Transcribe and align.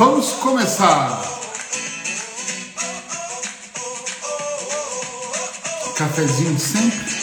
Vamos 0.00 0.32
começar. 0.36 1.20
Cafezinho 5.94 6.58
sempre. 6.58 7.20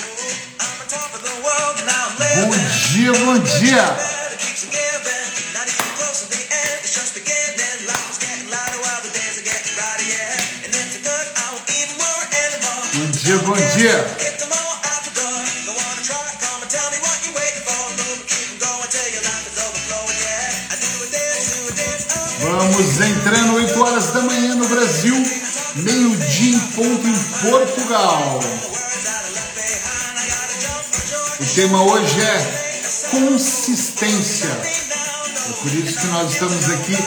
Bom 2.35 2.51
dia, 2.91 3.13
bom 3.13 3.39
dia. 3.39 3.97
Bom 12.93 13.11
dia, 13.11 13.37
bom 13.39 13.55
dia. 13.75 14.36
Vamos 22.57 22.99
entrando 22.99 23.53
8 23.53 23.83
horas 23.83 24.07
da 24.13 24.21
manhã 24.21 24.55
no 24.55 24.67
Brasil, 24.67 25.13
meio-dia 25.75 26.55
em 26.55 26.59
ponto 26.59 27.07
em 27.07 27.23
Portugal. 27.51 28.39
O 31.39 31.45
tema 31.53 31.83
hoje 31.83 32.19
é 32.19 33.09
consistência. 33.11 34.49
É 34.49 35.53
por 35.61 35.71
isso 35.71 35.99
que 35.99 36.07
nós 36.07 36.31
estamos 36.31 36.71
aqui 36.71 36.97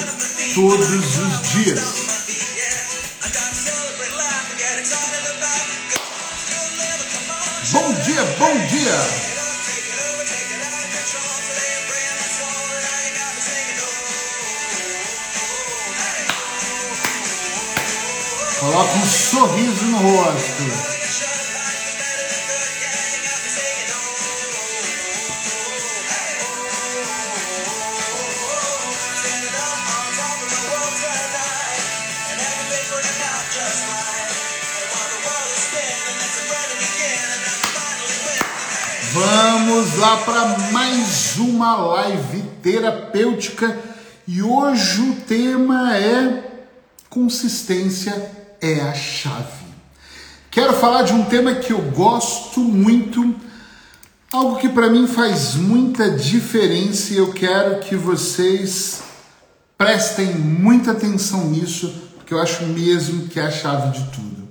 todos 0.55 1.19
os 1.19 1.51
dias. 1.51 1.81
Bom 7.73 7.93
dia, 8.05 8.25
bom 8.39 8.67
dia! 8.69 9.40
Coloca 18.61 18.93
um 18.93 19.07
sorriso 19.07 19.87
no 19.87 19.97
rosto. 19.97 20.63
Vamos 39.15 39.97
lá 39.97 40.17
para 40.19 40.59
mais 40.71 41.37
uma 41.39 41.77
live 41.77 42.43
terapêutica 42.63 43.79
e 44.29 44.43
hoje 44.43 45.01
o 45.01 45.15
tema 45.23 45.97
é 45.97 46.45
consistência 47.09 48.40
é 48.61 48.81
a 48.81 48.95
chave. 48.95 49.61
Quero 50.51 50.73
falar 50.75 51.03
de 51.03 51.13
um 51.13 51.25
tema 51.25 51.55
que 51.55 51.73
eu 51.73 51.81
gosto 51.93 52.61
muito, 52.61 53.35
algo 54.33 54.57
que 54.57 54.69
para 54.69 54.91
mim 54.91 55.07
faz 55.07 55.55
muita 55.55 56.11
diferença 56.11 57.15
e 57.15 57.19
eu 57.19 57.33
quero 57.33 57.81
que 57.81 57.95
vocês 57.95 59.03
prestem 59.79 60.35
muita 60.35 60.91
atenção 60.91 61.49
nisso, 61.49 61.95
porque 62.17 62.35
eu 62.35 62.41
acho 62.41 62.65
mesmo 62.65 63.29
que 63.29 63.39
é 63.39 63.45
a 63.45 63.51
chave 63.51 63.99
de 63.99 64.11
tudo. 64.11 64.49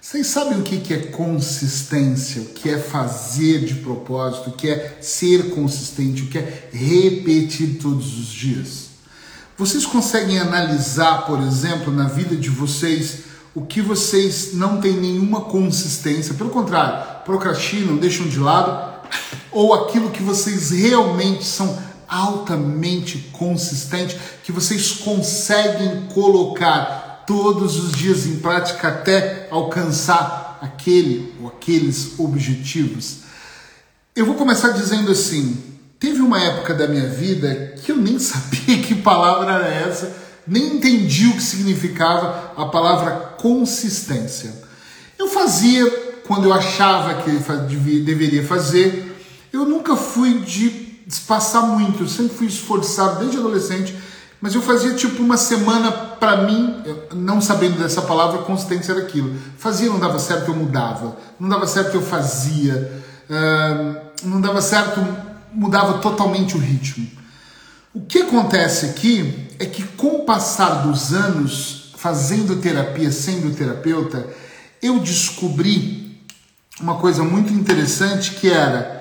Vocês 0.00 0.28
sabem 0.28 0.60
o 0.60 0.62
que 0.62 0.94
é 0.94 0.98
consistência, 0.98 2.42
o 2.42 2.46
que 2.46 2.68
é 2.68 2.78
fazer 2.78 3.64
de 3.64 3.74
propósito, 3.74 4.50
o 4.50 4.52
que 4.52 4.68
é 4.68 4.98
ser 5.00 5.50
consistente, 5.50 6.22
o 6.22 6.26
que 6.28 6.38
é 6.38 6.68
repetir 6.72 7.78
todos 7.82 8.16
os 8.16 8.28
dias? 8.28 8.85
Vocês 9.58 9.86
conseguem 9.86 10.38
analisar, 10.38 11.24
por 11.26 11.40
exemplo, 11.40 11.90
na 11.90 12.04
vida 12.04 12.36
de 12.36 12.50
vocês, 12.50 13.20
o 13.54 13.64
que 13.64 13.80
vocês 13.80 14.52
não 14.52 14.82
têm 14.82 14.92
nenhuma 14.92 15.40
consistência, 15.42 16.34
pelo 16.34 16.50
contrário, 16.50 17.24
procrastinam, 17.24 17.96
deixam 17.96 18.28
de 18.28 18.38
lado, 18.38 19.00
ou 19.50 19.72
aquilo 19.72 20.10
que 20.10 20.22
vocês 20.22 20.70
realmente 20.70 21.44
são 21.44 21.78
altamente 22.06 23.30
consistentes, 23.32 24.18
que 24.44 24.52
vocês 24.52 24.92
conseguem 24.92 26.06
colocar 26.12 27.24
todos 27.26 27.76
os 27.76 27.92
dias 27.92 28.26
em 28.26 28.36
prática 28.36 28.88
até 28.88 29.48
alcançar 29.50 30.58
aquele 30.60 31.34
ou 31.40 31.48
aqueles 31.48 32.18
objetivos. 32.18 33.20
Eu 34.14 34.26
vou 34.26 34.34
começar 34.34 34.70
dizendo 34.70 35.10
assim: 35.10 35.75
Teve 35.98 36.20
uma 36.20 36.40
época 36.40 36.74
da 36.74 36.86
minha 36.86 37.08
vida 37.08 37.74
que 37.82 37.90
eu 37.90 37.96
nem 37.96 38.18
sabia 38.20 38.82
que 38.82 38.94
palavra 38.94 39.52
era 39.52 39.68
essa, 39.68 40.14
nem 40.46 40.76
entendi 40.76 41.26
o 41.26 41.34
que 41.34 41.42
significava 41.42 42.52
a 42.56 42.66
palavra 42.66 43.34
consistência. 43.38 44.52
Eu 45.18 45.28
fazia 45.28 45.88
quando 46.26 46.44
eu 46.44 46.52
achava 46.52 47.22
que 47.22 47.30
deveria 48.00 48.44
fazer, 48.44 49.16
eu 49.52 49.64
nunca 49.64 49.96
fui 49.96 50.40
de 50.40 50.86
passar 51.26 51.62
muito, 51.62 52.02
eu 52.02 52.08
sempre 52.08 52.36
fui 52.36 52.46
esforçado 52.46 53.20
desde 53.20 53.38
adolescente, 53.38 53.96
mas 54.40 54.54
eu 54.54 54.60
fazia 54.60 54.94
tipo 54.94 55.22
uma 55.22 55.36
semana 55.36 55.90
para 55.90 56.38
mim, 56.38 56.82
não 57.14 57.40
sabendo 57.40 57.78
dessa 57.78 58.02
palavra, 58.02 58.42
consistência 58.42 58.92
era 58.92 59.02
aquilo. 59.02 59.34
Fazia, 59.56 59.88
não 59.88 59.98
dava 59.98 60.18
certo, 60.18 60.50
eu 60.50 60.54
mudava. 60.54 61.16
Não 61.40 61.48
dava 61.48 61.66
certo, 61.66 61.94
eu 61.94 62.02
fazia. 62.02 63.02
Uh, 63.30 63.96
não 64.24 64.40
dava 64.40 64.60
certo, 64.60 65.00
mudava 65.56 65.98
totalmente 65.98 66.54
o 66.54 66.60
ritmo. 66.60 67.10
O 67.94 68.02
que 68.02 68.18
acontece 68.18 68.86
aqui 68.86 69.48
é 69.58 69.64
que 69.64 69.82
com 69.82 70.18
o 70.18 70.24
passar 70.24 70.86
dos 70.86 71.14
anos, 71.14 71.92
fazendo 71.96 72.60
terapia, 72.60 73.10
sendo 73.10 73.56
terapeuta, 73.56 74.28
eu 74.82 75.00
descobri 75.00 76.20
uma 76.78 76.96
coisa 76.96 77.24
muito 77.24 77.52
interessante 77.52 78.32
que 78.32 78.50
era 78.50 78.94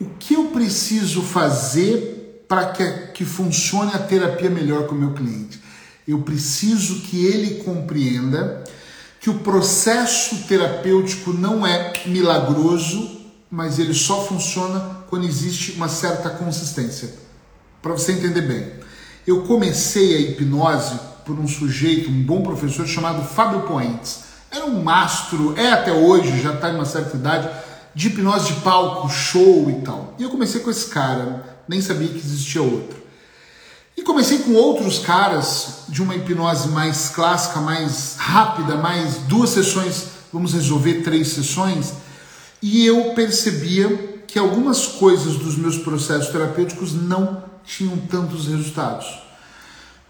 o 0.00 0.04
que 0.18 0.34
eu 0.34 0.46
preciso 0.46 1.20
fazer 1.22 2.44
para 2.48 2.66
que, 2.66 2.84
que 3.12 3.24
funcione 3.24 3.90
a 3.92 3.98
terapia 3.98 4.48
melhor 4.48 4.86
com 4.86 4.94
o 4.94 4.98
meu 4.98 5.12
cliente. 5.12 5.60
Eu 6.06 6.20
preciso 6.20 7.00
que 7.00 7.26
ele 7.26 7.64
compreenda 7.64 8.62
que 9.20 9.28
o 9.28 9.40
processo 9.40 10.44
terapêutico 10.46 11.32
não 11.32 11.66
é 11.66 11.92
milagroso, 12.06 13.15
mas 13.50 13.78
ele 13.78 13.94
só 13.94 14.24
funciona 14.24 15.04
quando 15.08 15.26
existe 15.26 15.72
uma 15.72 15.88
certa 15.88 16.30
consistência. 16.30 17.10
Para 17.80 17.92
você 17.92 18.12
entender 18.12 18.42
bem, 18.42 18.72
eu 19.26 19.42
comecei 19.42 20.16
a 20.16 20.20
hipnose 20.20 20.98
por 21.24 21.38
um 21.38 21.48
sujeito, 21.48 22.10
um 22.10 22.22
bom 22.22 22.42
professor 22.42 22.86
chamado 22.86 23.22
Fábio 23.24 23.62
Poentes. 23.62 24.20
Era 24.50 24.66
um 24.66 24.82
mastro, 24.82 25.54
é 25.56 25.72
até 25.72 25.92
hoje, 25.92 26.40
já 26.40 26.54
está 26.54 26.70
em 26.70 26.76
uma 26.76 26.84
certa 26.84 27.16
idade, 27.16 27.48
de 27.94 28.08
hipnose 28.08 28.52
de 28.52 28.60
palco, 28.60 29.08
show 29.08 29.70
e 29.70 29.82
tal. 29.82 30.14
E 30.18 30.22
eu 30.22 30.30
comecei 30.30 30.60
com 30.60 30.70
esse 30.70 30.86
cara, 30.86 31.60
nem 31.68 31.80
sabia 31.80 32.08
que 32.08 32.18
existia 32.18 32.62
outro. 32.62 32.96
E 33.96 34.02
comecei 34.02 34.40
com 34.40 34.52
outros 34.52 34.98
caras 34.98 35.84
de 35.88 36.02
uma 36.02 36.14
hipnose 36.14 36.68
mais 36.68 37.08
clássica, 37.08 37.60
mais 37.60 38.16
rápida, 38.18 38.76
mais 38.76 39.16
duas 39.20 39.50
sessões, 39.50 40.08
vamos 40.32 40.52
resolver 40.52 41.02
três 41.02 41.28
sessões, 41.28 41.94
e 42.68 42.84
eu 42.84 43.12
percebia 43.14 44.24
que 44.26 44.40
algumas 44.40 44.88
coisas 44.88 45.36
dos 45.36 45.56
meus 45.56 45.78
processos 45.78 46.32
terapêuticos 46.32 46.92
não 46.92 47.44
tinham 47.64 47.96
tantos 47.96 48.48
resultados. 48.48 49.06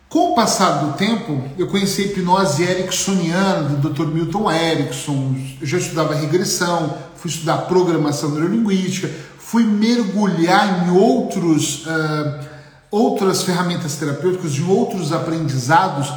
Com 0.09 0.33
o 0.33 0.35
passar 0.35 0.83
do 0.83 0.97
tempo, 0.97 1.45
eu 1.59 1.67
conheci 1.67 2.01
a 2.01 2.07
hipnose 2.07 2.63
ericksoniana 2.63 3.69
do 3.69 3.91
Dr. 3.91 4.07
Milton 4.07 4.51
Erickson, 4.51 5.37
eu 5.61 5.67
já 5.67 5.77
estudava 5.77 6.15
regressão, 6.15 6.97
fui 7.17 7.31
estudar 7.31 7.59
programação 7.67 8.31
neurolinguística, 8.31 9.11
fui 9.39 9.63
mergulhar 9.63 10.89
em 10.89 10.97
outros, 10.97 11.85
uh, 11.85 12.41
outras 12.91 13.43
ferramentas 13.43 13.97
terapêuticas, 13.97 14.57
em 14.57 14.67
outros 14.67 15.13
aprendizados, 15.13 16.11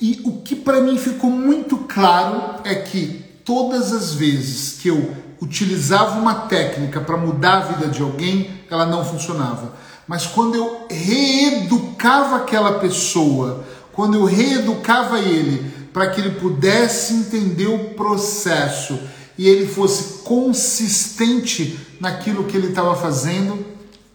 e 0.00 0.22
o 0.24 0.40
que 0.40 0.56
para 0.56 0.80
mim 0.80 0.96
ficou 0.96 1.28
muito 1.28 1.76
claro 1.76 2.62
é 2.64 2.74
que 2.74 3.22
todas 3.44 3.92
as 3.92 4.14
vezes 4.14 4.78
que 4.80 4.88
eu 4.88 5.23
utilizava 5.44 6.18
uma 6.18 6.34
técnica 6.46 7.00
para 7.00 7.16
mudar 7.16 7.58
a 7.58 7.60
vida 7.60 7.86
de 7.88 8.02
alguém, 8.02 8.50
ela 8.70 8.86
não 8.86 9.04
funcionava. 9.04 9.74
Mas 10.08 10.26
quando 10.26 10.54
eu 10.54 10.86
reeducava 10.90 12.36
aquela 12.36 12.78
pessoa, 12.78 13.64
quando 13.92 14.14
eu 14.14 14.24
reeducava 14.24 15.18
ele 15.20 15.70
para 15.92 16.10
que 16.10 16.20
ele 16.20 16.32
pudesse 16.32 17.14
entender 17.14 17.66
o 17.66 17.90
processo 17.90 18.98
e 19.38 19.48
ele 19.48 19.66
fosse 19.66 20.22
consistente 20.24 21.78
naquilo 22.00 22.44
que 22.44 22.56
ele 22.56 22.68
estava 22.68 22.96
fazendo, 22.96 23.64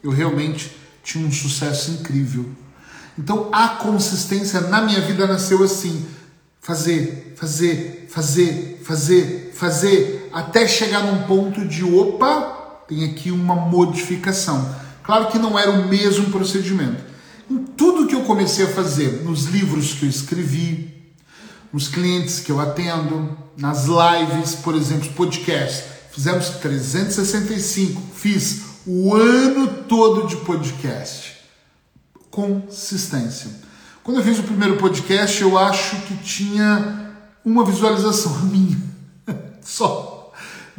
eu 0.03 0.11
realmente 0.11 0.75
tinha 1.03 1.25
um 1.25 1.31
sucesso 1.31 1.91
incrível. 1.91 2.45
Então 3.17 3.49
a 3.51 3.69
consistência 3.69 4.61
na 4.61 4.81
minha 4.81 5.01
vida 5.01 5.27
nasceu 5.27 5.63
assim: 5.63 6.05
fazer, 6.61 7.33
fazer, 7.35 8.07
fazer, 8.09 8.81
fazer, 8.83 9.51
fazer, 9.55 10.18
até 10.33 10.67
chegar 10.67 11.03
num 11.03 11.23
ponto 11.23 11.65
de 11.65 11.83
opa, 11.83 12.83
tem 12.87 13.05
aqui 13.05 13.31
uma 13.31 13.55
modificação. 13.55 14.75
Claro 15.03 15.27
que 15.27 15.39
não 15.39 15.57
era 15.57 15.71
o 15.71 15.87
mesmo 15.87 16.29
procedimento. 16.29 17.03
Em 17.49 17.57
tudo 17.57 18.07
que 18.07 18.15
eu 18.15 18.21
comecei 18.21 18.65
a 18.65 18.69
fazer? 18.69 19.23
Nos 19.23 19.45
livros 19.45 19.93
que 19.93 20.05
eu 20.05 20.09
escrevi, 20.09 20.93
nos 21.73 21.87
clientes 21.87 22.39
que 22.39 22.51
eu 22.51 22.59
atendo, 22.59 23.37
nas 23.57 23.85
lives, 23.85 24.55
por 24.55 24.75
exemplo, 24.75 25.09
podcast. 25.13 25.83
Fizemos 26.11 26.49
365, 26.49 28.01
fiz 28.13 28.61
o 28.85 29.13
ano 29.13 29.83
todo 29.87 30.27
de 30.27 30.37
podcast. 30.37 31.37
Consistência. 32.31 33.49
Quando 34.03 34.17
eu 34.17 34.23
fiz 34.23 34.39
o 34.39 34.43
primeiro 34.43 34.77
podcast, 34.77 35.41
eu 35.41 35.57
acho 35.57 35.95
que 36.01 36.15
tinha 36.17 37.13
uma 37.45 37.63
visualização 37.63 38.39
minha. 38.45 38.77
Só. 39.61 40.08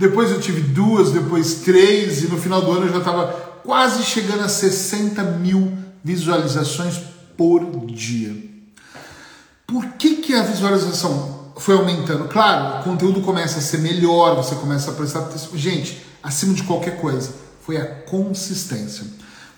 Depois 0.00 0.30
eu 0.30 0.40
tive 0.40 0.62
duas, 0.62 1.12
depois 1.12 1.56
três, 1.56 2.22
e 2.22 2.28
no 2.28 2.38
final 2.38 2.62
do 2.62 2.72
ano 2.72 2.86
eu 2.86 2.92
já 2.92 3.00
estava 3.00 3.26
quase 3.62 4.02
chegando 4.02 4.42
a 4.42 4.48
60 4.48 5.22
mil 5.22 5.76
visualizações 6.02 6.98
por 7.36 7.84
dia. 7.84 8.34
Por 9.66 9.84
que, 9.98 10.16
que 10.16 10.32
a 10.34 10.42
visualização 10.42 11.52
foi 11.58 11.74
aumentando? 11.76 12.28
Claro, 12.28 12.80
o 12.80 12.84
conteúdo 12.84 13.20
começa 13.20 13.58
a 13.58 13.62
ser 13.62 13.76
melhor, 13.76 14.36
você 14.36 14.54
começa 14.54 14.90
a 14.90 14.94
prestar 14.94 15.18
atenção. 15.18 15.50
Gente, 15.54 16.02
acima 16.22 16.54
de 16.54 16.62
qualquer 16.62 16.98
coisa, 16.98 17.34
foi 17.60 17.76
a 17.76 17.84
consistência. 17.84 19.04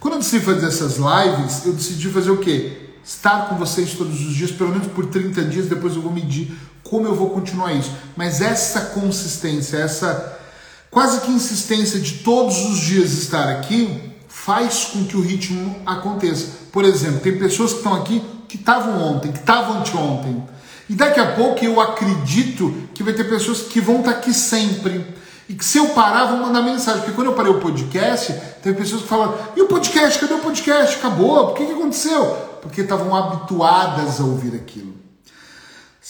Quando 0.00 0.14
eu 0.14 0.18
decidi 0.18 0.44
fazer 0.44 0.66
essas 0.66 0.96
lives, 0.96 1.64
eu 1.64 1.72
decidi 1.72 2.08
fazer 2.08 2.32
o 2.32 2.38
quê? 2.38 2.90
Estar 3.04 3.48
com 3.48 3.54
vocês 3.54 3.94
todos 3.94 4.20
os 4.20 4.34
dias, 4.34 4.50
pelo 4.50 4.70
menos 4.70 4.88
por 4.88 5.06
30 5.06 5.44
dias, 5.44 5.66
depois 5.66 5.94
eu 5.94 6.02
vou 6.02 6.12
medir 6.12 6.52
como 6.92 7.06
eu 7.06 7.14
vou 7.14 7.30
continuar 7.30 7.72
isso. 7.72 7.90
Mas 8.14 8.42
essa 8.42 8.78
consistência, 8.82 9.78
essa 9.78 10.38
quase 10.90 11.22
que 11.22 11.30
insistência 11.30 11.98
de 11.98 12.18
todos 12.18 12.66
os 12.66 12.80
dias 12.80 13.12
estar 13.12 13.48
aqui, 13.48 14.12
faz 14.28 14.90
com 14.92 15.02
que 15.06 15.16
o 15.16 15.22
ritmo 15.22 15.74
aconteça. 15.86 16.48
Por 16.70 16.84
exemplo, 16.84 17.20
tem 17.20 17.38
pessoas 17.38 17.70
que 17.70 17.78
estão 17.78 17.94
aqui 17.94 18.22
que 18.46 18.56
estavam 18.56 19.02
ontem, 19.02 19.32
que 19.32 19.38
estavam 19.38 19.78
anteontem. 19.78 20.44
E 20.86 20.92
daqui 20.92 21.18
a 21.18 21.32
pouco 21.32 21.64
eu 21.64 21.80
acredito 21.80 22.74
que 22.92 23.02
vai 23.02 23.14
ter 23.14 23.24
pessoas 23.24 23.62
que 23.62 23.80
vão 23.80 24.00
estar 24.00 24.10
aqui 24.10 24.34
sempre. 24.34 25.06
E 25.48 25.54
que 25.54 25.64
se 25.64 25.78
eu 25.78 25.88
parar, 25.94 26.26
vão 26.26 26.42
mandar 26.42 26.60
mensagem. 26.60 27.00
Porque 27.00 27.14
quando 27.14 27.28
eu 27.28 27.34
parei 27.34 27.52
o 27.52 27.58
podcast, 27.58 28.34
teve 28.62 28.76
pessoas 28.76 29.00
que 29.00 29.08
falaram: 29.08 29.34
e 29.56 29.62
o 29.62 29.66
podcast? 29.66 30.18
Cadê 30.18 30.34
o 30.34 30.40
podcast? 30.40 30.96
Acabou? 30.96 31.46
Por 31.46 31.56
que, 31.56 31.64
que 31.64 31.72
aconteceu? 31.72 32.36
Porque 32.60 32.82
estavam 32.82 33.16
habituadas 33.16 34.20
a 34.20 34.24
ouvir 34.24 34.54
aquilo. 34.54 35.01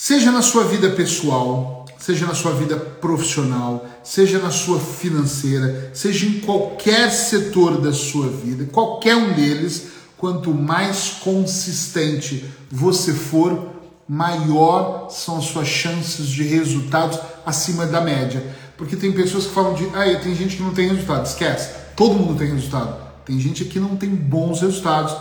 Seja 0.05 0.33
na 0.33 0.41
sua 0.41 0.65
vida 0.65 0.89
pessoal, 0.89 1.85
seja 1.97 2.25
na 2.25 2.35
sua 2.35 2.51
vida 2.51 2.75
profissional, 2.75 3.85
seja 4.03 4.37
na 4.37 4.51
sua 4.51 4.77
financeira, 4.77 5.91
seja 5.93 6.25
em 6.25 6.41
qualquer 6.41 7.09
setor 7.09 7.79
da 7.79 7.93
sua 7.93 8.27
vida, 8.27 8.65
qualquer 8.65 9.15
um 9.15 9.31
deles, 9.31 9.85
quanto 10.17 10.53
mais 10.53 11.19
consistente 11.21 12.43
você 12.69 13.13
for, 13.13 13.69
maior 14.05 15.07
são 15.09 15.37
as 15.37 15.45
suas 15.45 15.69
chances 15.69 16.27
de 16.27 16.43
resultados 16.43 17.17
acima 17.45 17.85
da 17.85 18.01
média. 18.01 18.45
Porque 18.77 18.97
tem 18.97 19.13
pessoas 19.13 19.45
que 19.45 19.53
falam 19.53 19.73
de, 19.73 19.85
ah, 19.93 20.19
tem 20.21 20.35
gente 20.35 20.57
que 20.57 20.63
não 20.63 20.73
tem 20.73 20.89
resultado. 20.89 21.25
Esquece, 21.25 21.75
todo 21.95 22.15
mundo 22.15 22.37
tem 22.37 22.53
resultado. 22.53 23.01
Tem 23.23 23.39
gente 23.39 23.63
que 23.63 23.79
não 23.79 23.95
tem 23.95 24.09
bons 24.09 24.59
resultados. 24.59 25.15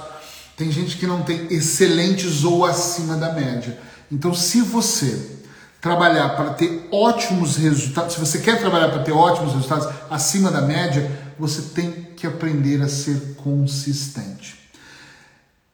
Tem 0.56 0.73
gente 0.73 0.96
que 0.96 1.06
não 1.06 1.23
tem 1.23 1.46
excelentes 1.50 2.43
ou 2.43 2.64
acima 2.64 3.17
da 3.17 3.32
média. 3.32 3.78
Então, 4.12 4.35
se 4.35 4.61
você 4.61 5.38
trabalhar 5.81 6.37
para 6.37 6.50
ter 6.50 6.87
ótimos 6.93 7.56
resultados, 7.56 8.12
se 8.12 8.20
você 8.20 8.38
quer 8.41 8.61
trabalhar 8.61 8.91
para 8.91 9.03
ter 9.03 9.11
ótimos 9.11 9.55
resultados 9.55 9.88
acima 10.11 10.50
da 10.50 10.61
média, 10.61 11.11
você 11.38 11.62
tem 11.62 11.91
que 12.14 12.26
aprender 12.26 12.82
a 12.82 12.88
ser 12.88 13.37
consistente. 13.43 14.61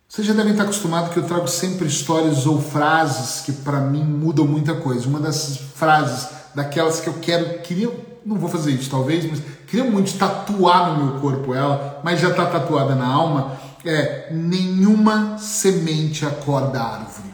Vocês 0.08 0.24
já 0.24 0.32
devem 0.32 0.52
estar 0.52 0.62
acostumados 0.62 1.12
que 1.12 1.18
eu 1.18 1.24
trago 1.24 1.48
sempre 1.48 1.88
histórias 1.88 2.46
ou 2.46 2.62
frases 2.62 3.44
que 3.44 3.50
para 3.52 3.80
mim 3.80 4.04
mudam 4.04 4.46
muita 4.46 4.72
coisa. 4.72 5.08
Uma 5.08 5.18
dessas 5.18 5.58
frases, 5.74 6.28
daquelas 6.54 7.00
que 7.00 7.08
eu 7.08 7.14
quero, 7.14 7.58
queria, 7.58 7.90
não 8.24 8.36
vou 8.36 8.48
fazer 8.48 8.70
isso 8.70 8.88
talvez, 8.88 9.28
mas 9.28 9.42
queria 9.66 9.90
muito 9.90 10.16
tatuar 10.16 10.92
no 10.92 11.04
meu 11.04 11.20
corpo 11.20 11.52
ela, 11.52 12.00
mas 12.04 12.20
já 12.20 12.30
está 12.30 12.46
tatuada 12.46 12.94
na 12.94 13.06
alma, 13.06 13.58
é 13.84 14.28
nenhuma 14.30 15.38
semente 15.38 16.24
acorda 16.24 16.80
árvore. 16.80 17.27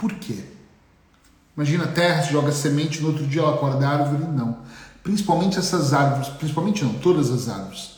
Por 0.00 0.14
quê? 0.14 0.38
Imagina 1.54 1.84
a 1.84 1.88
terra, 1.88 2.22
joga 2.22 2.50
semente, 2.52 3.02
no 3.02 3.08
outro 3.08 3.26
dia 3.26 3.42
ela 3.42 3.54
acorda 3.54 3.86
árvore. 3.86 4.24
Não. 4.32 4.56
Principalmente 5.02 5.58
essas 5.58 5.92
árvores, 5.92 6.28
principalmente 6.28 6.82
não, 6.82 6.94
todas 6.94 7.30
as 7.30 7.50
árvores, 7.50 7.96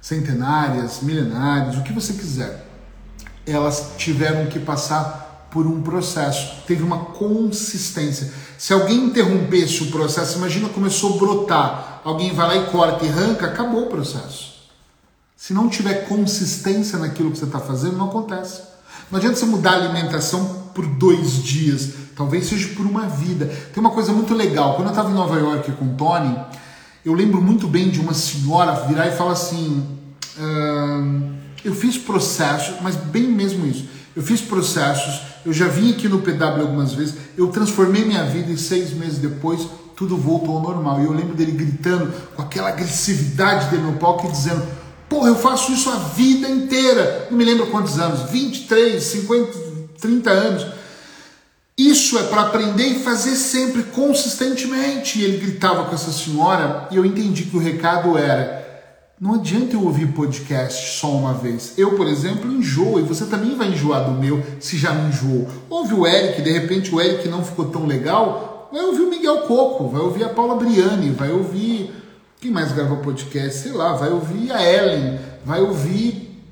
centenárias, 0.00 1.02
milenárias, 1.02 1.76
o 1.76 1.84
que 1.84 1.92
você 1.92 2.14
quiser, 2.14 2.66
elas 3.46 3.92
tiveram 3.96 4.46
que 4.46 4.58
passar 4.58 5.46
por 5.52 5.68
um 5.68 5.82
processo, 5.82 6.64
teve 6.66 6.82
uma 6.82 7.06
consistência. 7.06 8.32
Se 8.58 8.72
alguém 8.72 9.04
interrompesse 9.04 9.84
o 9.84 9.90
processo, 9.92 10.38
imagina 10.38 10.68
começou 10.68 11.14
a 11.14 11.18
brotar, 11.18 12.00
alguém 12.02 12.34
vai 12.34 12.48
lá 12.48 12.56
e 12.56 12.70
corta 12.72 13.04
e 13.04 13.08
arranca, 13.08 13.46
acabou 13.46 13.84
o 13.84 13.88
processo. 13.88 14.56
Se 15.36 15.54
não 15.54 15.68
tiver 15.68 16.08
consistência 16.08 16.98
naquilo 16.98 17.30
que 17.30 17.38
você 17.38 17.44
está 17.44 17.60
fazendo, 17.60 17.96
não 17.96 18.08
acontece. 18.08 18.62
Não 19.12 19.18
adianta 19.18 19.36
você 19.36 19.46
mudar 19.46 19.74
a 19.74 19.76
alimentação 19.76 20.65
por 20.76 20.86
dois 20.86 21.42
dias, 21.42 21.88
talvez 22.14 22.46
seja 22.46 22.68
por 22.76 22.84
uma 22.84 23.08
vida. 23.08 23.46
Tem 23.72 23.80
uma 23.80 23.90
coisa 23.90 24.12
muito 24.12 24.34
legal. 24.34 24.74
Quando 24.74 24.88
eu 24.88 24.90
estava 24.90 25.10
em 25.10 25.14
Nova 25.14 25.38
York 25.38 25.72
com 25.72 25.86
o 25.86 25.94
Tony, 25.94 26.38
eu 27.02 27.14
lembro 27.14 27.40
muito 27.40 27.66
bem 27.66 27.88
de 27.88 27.98
uma 27.98 28.12
senhora 28.12 28.86
virar 28.86 29.08
e 29.08 29.16
falar 29.16 29.32
assim: 29.32 29.86
eu 31.64 31.74
fiz 31.74 31.96
processos, 31.96 32.74
mas 32.82 32.94
bem 32.94 33.26
mesmo 33.26 33.66
isso. 33.66 33.86
Eu 34.14 34.22
fiz 34.22 34.40
processos, 34.42 35.22
eu 35.46 35.52
já 35.52 35.66
vim 35.66 35.92
aqui 35.92 36.08
no 36.08 36.20
PW 36.20 36.60
algumas 36.60 36.92
vezes, 36.92 37.14
eu 37.36 37.48
transformei 37.48 38.04
minha 38.04 38.24
vida 38.24 38.50
e 38.50 38.56
seis 38.56 38.92
meses 38.92 39.18
depois 39.18 39.66
tudo 39.94 40.16
voltou 40.16 40.56
ao 40.56 40.62
normal. 40.62 41.00
E 41.00 41.04
eu 41.04 41.12
lembro 41.12 41.34
dele 41.34 41.52
gritando 41.52 42.12
com 42.34 42.42
aquela 42.42 42.68
agressividade 42.68 43.70
dele 43.70 43.82
no 43.82 43.94
palco 43.94 44.26
e 44.26 44.30
dizendo: 44.30 44.62
Porra, 45.08 45.28
eu 45.28 45.36
faço 45.36 45.72
isso 45.72 45.88
a 45.88 45.96
vida 45.96 46.50
inteira. 46.50 47.28
Não 47.30 47.38
me 47.38 47.44
lembro 47.44 47.68
quantos 47.68 47.98
anos, 47.98 48.30
23, 48.30 49.02
50, 49.02 49.65
30 50.00 50.30
anos. 50.30 50.66
Isso 51.78 52.18
é 52.18 52.22
para 52.22 52.42
aprender 52.42 52.86
e 52.86 52.98
fazer 53.00 53.36
sempre 53.36 53.82
consistentemente. 53.82 55.18
E 55.18 55.24
ele 55.24 55.36
gritava 55.36 55.84
com 55.84 55.94
essa 55.94 56.10
senhora 56.10 56.88
e 56.90 56.96
eu 56.96 57.04
entendi 57.04 57.44
que 57.44 57.56
o 57.56 57.60
recado 57.60 58.16
era: 58.16 58.66
não 59.20 59.34
adianta 59.34 59.74
eu 59.74 59.84
ouvir 59.84 60.06
podcast 60.12 60.98
só 60.98 61.10
uma 61.10 61.34
vez. 61.34 61.74
Eu, 61.76 61.94
por 61.94 62.06
exemplo, 62.06 62.50
enjoo 62.50 62.98
e 62.98 63.02
você 63.02 63.26
também 63.26 63.56
vai 63.56 63.68
enjoar 63.68 64.04
do 64.04 64.12
meu 64.12 64.42
se 64.58 64.78
já 64.78 64.92
me 64.92 65.08
enjoou. 65.08 65.48
Ouve 65.68 65.92
o 65.92 66.06
Eric, 66.06 66.40
de 66.40 66.50
repente 66.50 66.94
o 66.94 67.00
Eric 67.00 67.28
não 67.28 67.44
ficou 67.44 67.66
tão 67.66 67.84
legal, 67.84 68.70
vai 68.72 68.82
ouvir 68.82 69.02
o 69.02 69.10
Miguel 69.10 69.42
Coco, 69.42 69.88
vai 69.88 70.00
ouvir 70.00 70.24
a 70.24 70.30
Paula 70.30 70.56
Briani, 70.56 71.10
vai 71.10 71.30
ouvir. 71.30 71.92
Quem 72.40 72.50
mais 72.50 72.72
grava 72.72 72.96
podcast? 72.96 73.60
Sei 73.62 73.72
lá, 73.72 73.94
vai 73.94 74.10
ouvir 74.10 74.50
a 74.50 74.62
Ellen, 74.62 75.18
vai 75.44 75.60
ouvir 75.60 76.42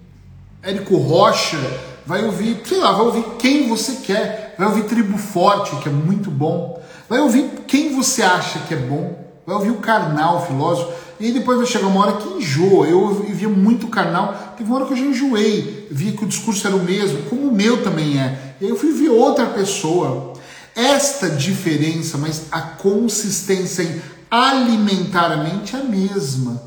Érico 0.62 0.96
Rocha 0.96 1.58
vai 2.06 2.24
ouvir, 2.24 2.60
sei 2.64 2.78
lá, 2.78 2.92
vai 2.92 3.06
ouvir 3.06 3.24
quem 3.38 3.68
você 3.68 3.96
quer, 3.96 4.54
vai 4.58 4.68
ouvir 4.68 4.84
Tribo 4.84 5.16
Forte, 5.18 5.76
que 5.76 5.88
é 5.88 5.92
muito 5.92 6.30
bom, 6.30 6.82
vai 7.08 7.20
ouvir 7.20 7.50
quem 7.66 7.94
você 7.94 8.22
acha 8.22 8.58
que 8.60 8.74
é 8.74 8.76
bom, 8.76 9.18
vai 9.46 9.56
ouvir 9.56 9.70
o 9.70 9.76
carnal, 9.76 10.38
o 10.38 10.46
filósofo, 10.46 10.92
e 11.18 11.30
depois 11.32 11.58
vai 11.58 11.66
chegar 11.66 11.86
uma 11.86 12.00
hora 12.00 12.16
que 12.16 12.28
enjoa. 12.28 12.86
Eu 12.86 13.24
via 13.30 13.48
muito 13.48 13.88
carnal, 13.88 14.54
teve 14.56 14.68
uma 14.68 14.76
hora 14.76 14.86
que 14.86 14.92
eu 14.92 14.96
já 14.96 15.04
enjoei, 15.04 15.88
via 15.90 16.12
que 16.12 16.24
o 16.24 16.28
discurso 16.28 16.66
era 16.66 16.76
o 16.76 16.82
mesmo, 16.82 17.22
como 17.24 17.48
o 17.48 17.54
meu 17.54 17.82
também 17.82 18.20
é. 18.20 18.56
E 18.60 18.64
aí 18.64 18.70
eu 18.70 18.76
fui 18.76 18.92
ver 18.92 19.10
outra 19.10 19.46
pessoa. 19.46 20.34
Esta 20.74 21.30
diferença, 21.30 22.18
mas 22.18 22.46
a 22.50 22.60
consistência 22.60 23.82
em 23.82 24.02
alimentar 24.28 25.30
a 25.30 25.36
mente 25.36 25.76
é 25.76 25.78
a 25.78 25.84
mesma, 25.84 26.60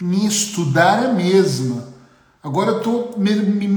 em 0.00 0.24
estudar 0.24 1.02
é 1.02 1.06
a 1.06 1.12
mesma. 1.12 1.88
Agora 2.42 2.70
eu 2.70 2.78
estou 2.78 3.14
me, 3.18 3.34
me, 3.34 3.68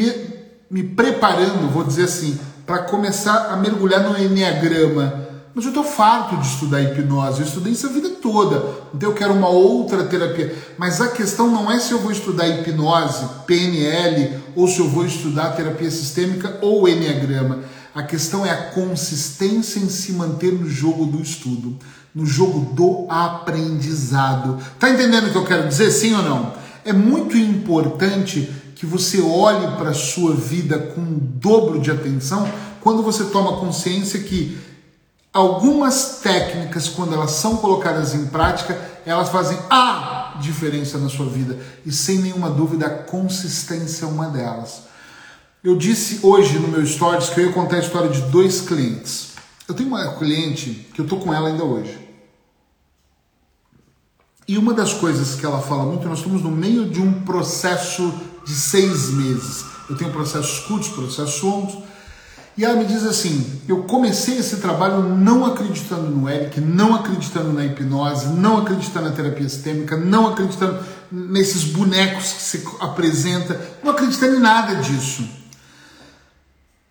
me 0.73 0.81
preparando, 0.81 1.71
vou 1.71 1.83
dizer 1.83 2.05
assim, 2.05 2.39
para 2.65 2.79
começar 2.79 3.51
a 3.51 3.55
mergulhar 3.55 4.01
no 4.01 4.17
Enneagrama. 4.17 5.21
Mas 5.53 5.65
eu 5.65 5.69
estou 5.69 5.83
farto 5.83 6.35
de 6.37 6.47
estudar 6.47 6.81
hipnose, 6.81 7.41
eu 7.41 7.45
estudei 7.45 7.73
isso 7.73 7.85
a 7.85 7.91
vida 7.91 8.09
toda, 8.09 8.55
então 8.91 9.11
eu 9.11 9.15
quero 9.15 9.35
uma 9.35 9.49
outra 9.49 10.03
terapia. 10.05 10.51
Mas 10.75 10.99
a 10.99 11.09
questão 11.09 11.47
não 11.51 11.71
é 11.71 11.79
se 11.79 11.91
eu 11.91 11.99
vou 11.99 12.11
estudar 12.11 12.47
hipnose, 12.47 13.23
PNL, 13.45 14.39
ou 14.55 14.67
se 14.67 14.79
eu 14.79 14.89
vou 14.89 15.05
estudar 15.05 15.51
terapia 15.51 15.91
sistêmica 15.91 16.57
ou 16.59 16.89
Enneagrama. 16.89 17.59
A 17.93 18.01
questão 18.01 18.43
é 18.43 18.49
a 18.49 18.71
consistência 18.71 19.77
em 19.77 19.89
se 19.89 20.13
manter 20.13 20.53
no 20.53 20.67
jogo 20.67 21.05
do 21.05 21.21
estudo, 21.21 21.77
no 22.15 22.25
jogo 22.25 22.73
do 22.73 23.05
aprendizado. 23.07 24.57
Tá 24.79 24.89
entendendo 24.89 25.27
o 25.27 25.31
que 25.31 25.37
eu 25.37 25.45
quero 25.45 25.67
dizer, 25.67 25.91
sim 25.91 26.15
ou 26.15 26.23
não? 26.23 26.51
É 26.83 26.91
muito 26.91 27.37
importante 27.37 28.49
que 28.75 28.85
você 28.85 29.21
olhe 29.21 29.75
para 29.77 29.89
a 29.89 29.93
sua 29.93 30.33
vida 30.33 30.77
com 30.77 31.01
um 31.01 31.17
dobro 31.17 31.79
de 31.79 31.91
atenção 31.91 32.49
quando 32.81 33.01
você 33.01 33.25
toma 33.25 33.57
consciência 33.57 34.19
que 34.19 34.57
algumas 35.31 36.19
técnicas, 36.21 36.89
quando 36.89 37.13
elas 37.13 37.31
são 37.31 37.57
colocadas 37.57 38.13
em 38.13 38.27
prática, 38.27 38.79
elas 39.05 39.29
fazem 39.29 39.57
a 39.69 40.37
diferença 40.39 40.97
na 40.97 41.09
sua 41.09 41.25
vida. 41.25 41.57
E 41.85 41.91
sem 41.91 42.19
nenhuma 42.19 42.49
dúvida, 42.49 42.85
a 42.85 42.89
consistência 42.89 44.05
é 44.05 44.07
uma 44.07 44.27
delas. 44.27 44.83
Eu 45.63 45.77
disse 45.77 46.19
hoje 46.21 46.59
no 46.59 46.67
meu 46.67 46.85
stories 46.85 47.29
que 47.29 47.39
eu 47.39 47.47
ia 47.47 47.53
contar 47.53 47.77
a 47.77 47.79
história 47.79 48.09
de 48.09 48.21
dois 48.23 48.61
clientes. 48.61 49.29
Eu 49.67 49.73
tenho 49.73 49.89
uma 49.89 50.15
cliente 50.15 50.87
que 50.93 50.99
eu 50.99 51.07
tô 51.07 51.17
com 51.17 51.33
ela 51.33 51.47
ainda 51.47 51.63
hoje. 51.63 51.97
E 54.45 54.57
uma 54.57 54.73
das 54.73 54.93
coisas 54.93 55.35
que 55.35 55.45
ela 55.45 55.61
fala 55.61 55.85
muito, 55.85 56.07
nós 56.07 56.17
estamos 56.17 56.43
no 56.43 56.51
meio 56.51 56.89
de 56.89 57.01
um 57.01 57.21
processo 57.21 58.13
de 58.45 58.53
seis 58.53 59.09
meses. 59.11 59.65
Eu 59.89 59.95
tenho 59.95 60.11
processos 60.11 60.59
curtos, 60.59 60.89
processos 60.89 61.41
longos. 61.41 61.83
E 62.55 62.63
ela 62.63 62.75
me 62.75 62.85
diz 62.85 63.03
assim: 63.03 63.61
eu 63.67 63.83
comecei 63.83 64.37
esse 64.37 64.57
trabalho 64.57 65.03
não 65.03 65.45
acreditando 65.45 66.09
no 66.09 66.29
Eric, 66.29 66.61
não 66.61 66.95
acreditando 66.95 67.51
na 67.51 67.65
hipnose, 67.65 68.27
não 68.27 68.57
acreditando 68.57 69.09
na 69.09 69.15
terapia 69.15 69.49
sistêmica, 69.49 69.97
não 69.97 70.27
acreditando 70.27 70.79
nesses 71.11 71.63
bonecos 71.63 72.31
que 72.33 72.41
se 72.41 72.63
apresenta, 72.79 73.59
não 73.83 73.91
acreditando 73.91 74.35
em 74.35 74.39
nada 74.39 74.75
disso 74.75 75.23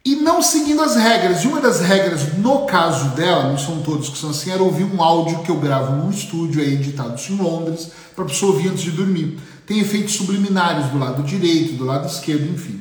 e 0.04 0.16
não 0.16 0.42
seguindo 0.42 0.82
as 0.82 0.96
regras. 0.96 1.44
E 1.44 1.46
uma 1.46 1.60
das 1.60 1.80
regras, 1.80 2.36
no 2.38 2.66
caso 2.66 3.10
dela, 3.10 3.48
não 3.48 3.58
são 3.58 3.82
todos 3.82 4.08
que 4.08 4.18
são 4.18 4.30
assim, 4.30 4.50
era 4.50 4.62
ouvir 4.62 4.84
um 4.84 5.02
áudio 5.02 5.42
que 5.42 5.50
eu 5.50 5.56
gravo 5.56 5.94
num 5.94 6.10
estúdio 6.10 6.60
editado 6.60 7.20
em 7.30 7.36
Londres, 7.36 7.90
para 8.14 8.24
a 8.24 8.28
pessoa 8.28 8.52
ouvir 8.52 8.68
antes 8.68 8.82
de 8.82 8.90
dormir. 8.90 9.38
Tem 9.66 9.80
efeitos 9.80 10.14
subliminares 10.14 10.86
do 10.86 10.98
lado 10.98 11.22
direito, 11.22 11.74
do 11.74 11.84
lado 11.84 12.06
esquerdo, 12.06 12.50
enfim. 12.50 12.80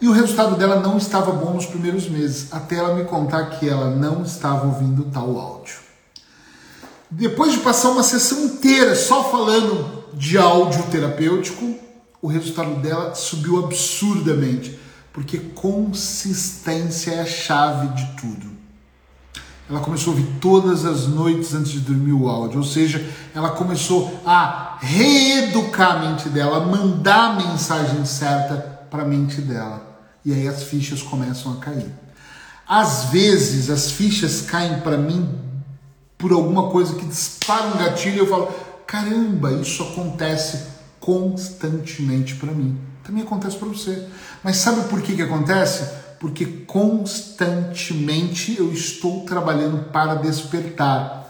E 0.00 0.08
o 0.08 0.12
resultado 0.12 0.56
dela 0.56 0.80
não 0.80 0.98
estava 0.98 1.32
bom 1.32 1.54
nos 1.54 1.66
primeiros 1.66 2.08
meses, 2.08 2.52
até 2.52 2.76
ela 2.76 2.94
me 2.94 3.04
contar 3.04 3.46
que 3.46 3.68
ela 3.68 3.90
não 3.90 4.22
estava 4.22 4.66
ouvindo 4.66 5.04
tal 5.04 5.38
áudio. 5.38 5.76
Depois 7.10 7.52
de 7.52 7.60
passar 7.60 7.90
uma 7.90 8.02
sessão 8.02 8.44
inteira 8.44 8.94
só 8.94 9.30
falando 9.30 10.04
de 10.12 10.36
áudio 10.36 10.82
terapêutico, 10.90 11.76
o 12.20 12.26
resultado 12.26 12.74
dela 12.80 13.14
subiu 13.14 13.64
absurdamente 13.64 14.78
porque 15.12 15.38
consistência 15.38 17.12
é 17.12 17.20
a 17.20 17.26
chave 17.26 17.88
de 17.94 18.06
tudo. 18.20 18.50
Ela 19.68 19.80
começou 19.80 20.12
a 20.12 20.16
ouvir 20.16 20.28
todas 20.40 20.84
as 20.84 21.06
noites 21.06 21.54
antes 21.54 21.72
de 21.72 21.80
dormir 21.80 22.12
o 22.12 22.28
áudio, 22.28 22.58
ou 22.58 22.64
seja, 22.64 23.02
ela 23.34 23.50
começou 23.50 24.20
a 24.26 24.65
reeducar 24.80 25.96
a 25.96 25.98
mente 26.00 26.28
dela, 26.28 26.64
mandar 26.66 27.30
a 27.30 27.32
mensagem 27.34 28.04
certa 28.04 28.56
para 28.90 29.02
a 29.02 29.06
mente 29.06 29.40
dela. 29.40 30.00
E 30.24 30.32
aí 30.32 30.48
as 30.48 30.64
fichas 30.64 31.02
começam 31.02 31.52
a 31.52 31.56
cair. 31.56 31.92
Às 32.68 33.04
vezes 33.04 33.70
as 33.70 33.90
fichas 33.92 34.42
caem 34.42 34.80
para 34.80 34.98
mim 34.98 35.28
por 36.18 36.32
alguma 36.32 36.70
coisa 36.70 36.94
que 36.94 37.04
dispara 37.04 37.68
um 37.68 37.78
gatilho 37.78 38.16
e 38.16 38.18
eu 38.18 38.26
falo: 38.26 38.52
caramba, 38.86 39.52
isso 39.52 39.82
acontece 39.82 40.66
constantemente 40.98 42.34
para 42.34 42.52
mim. 42.52 42.76
Também 43.04 43.22
acontece 43.22 43.56
para 43.56 43.68
você. 43.68 44.06
Mas 44.42 44.56
sabe 44.56 44.88
por 44.88 45.00
que, 45.00 45.14
que 45.14 45.22
acontece? 45.22 45.88
Porque 46.18 46.44
constantemente 46.66 48.56
eu 48.58 48.72
estou 48.72 49.24
trabalhando 49.24 49.90
para 49.90 50.16
despertar. 50.16 51.25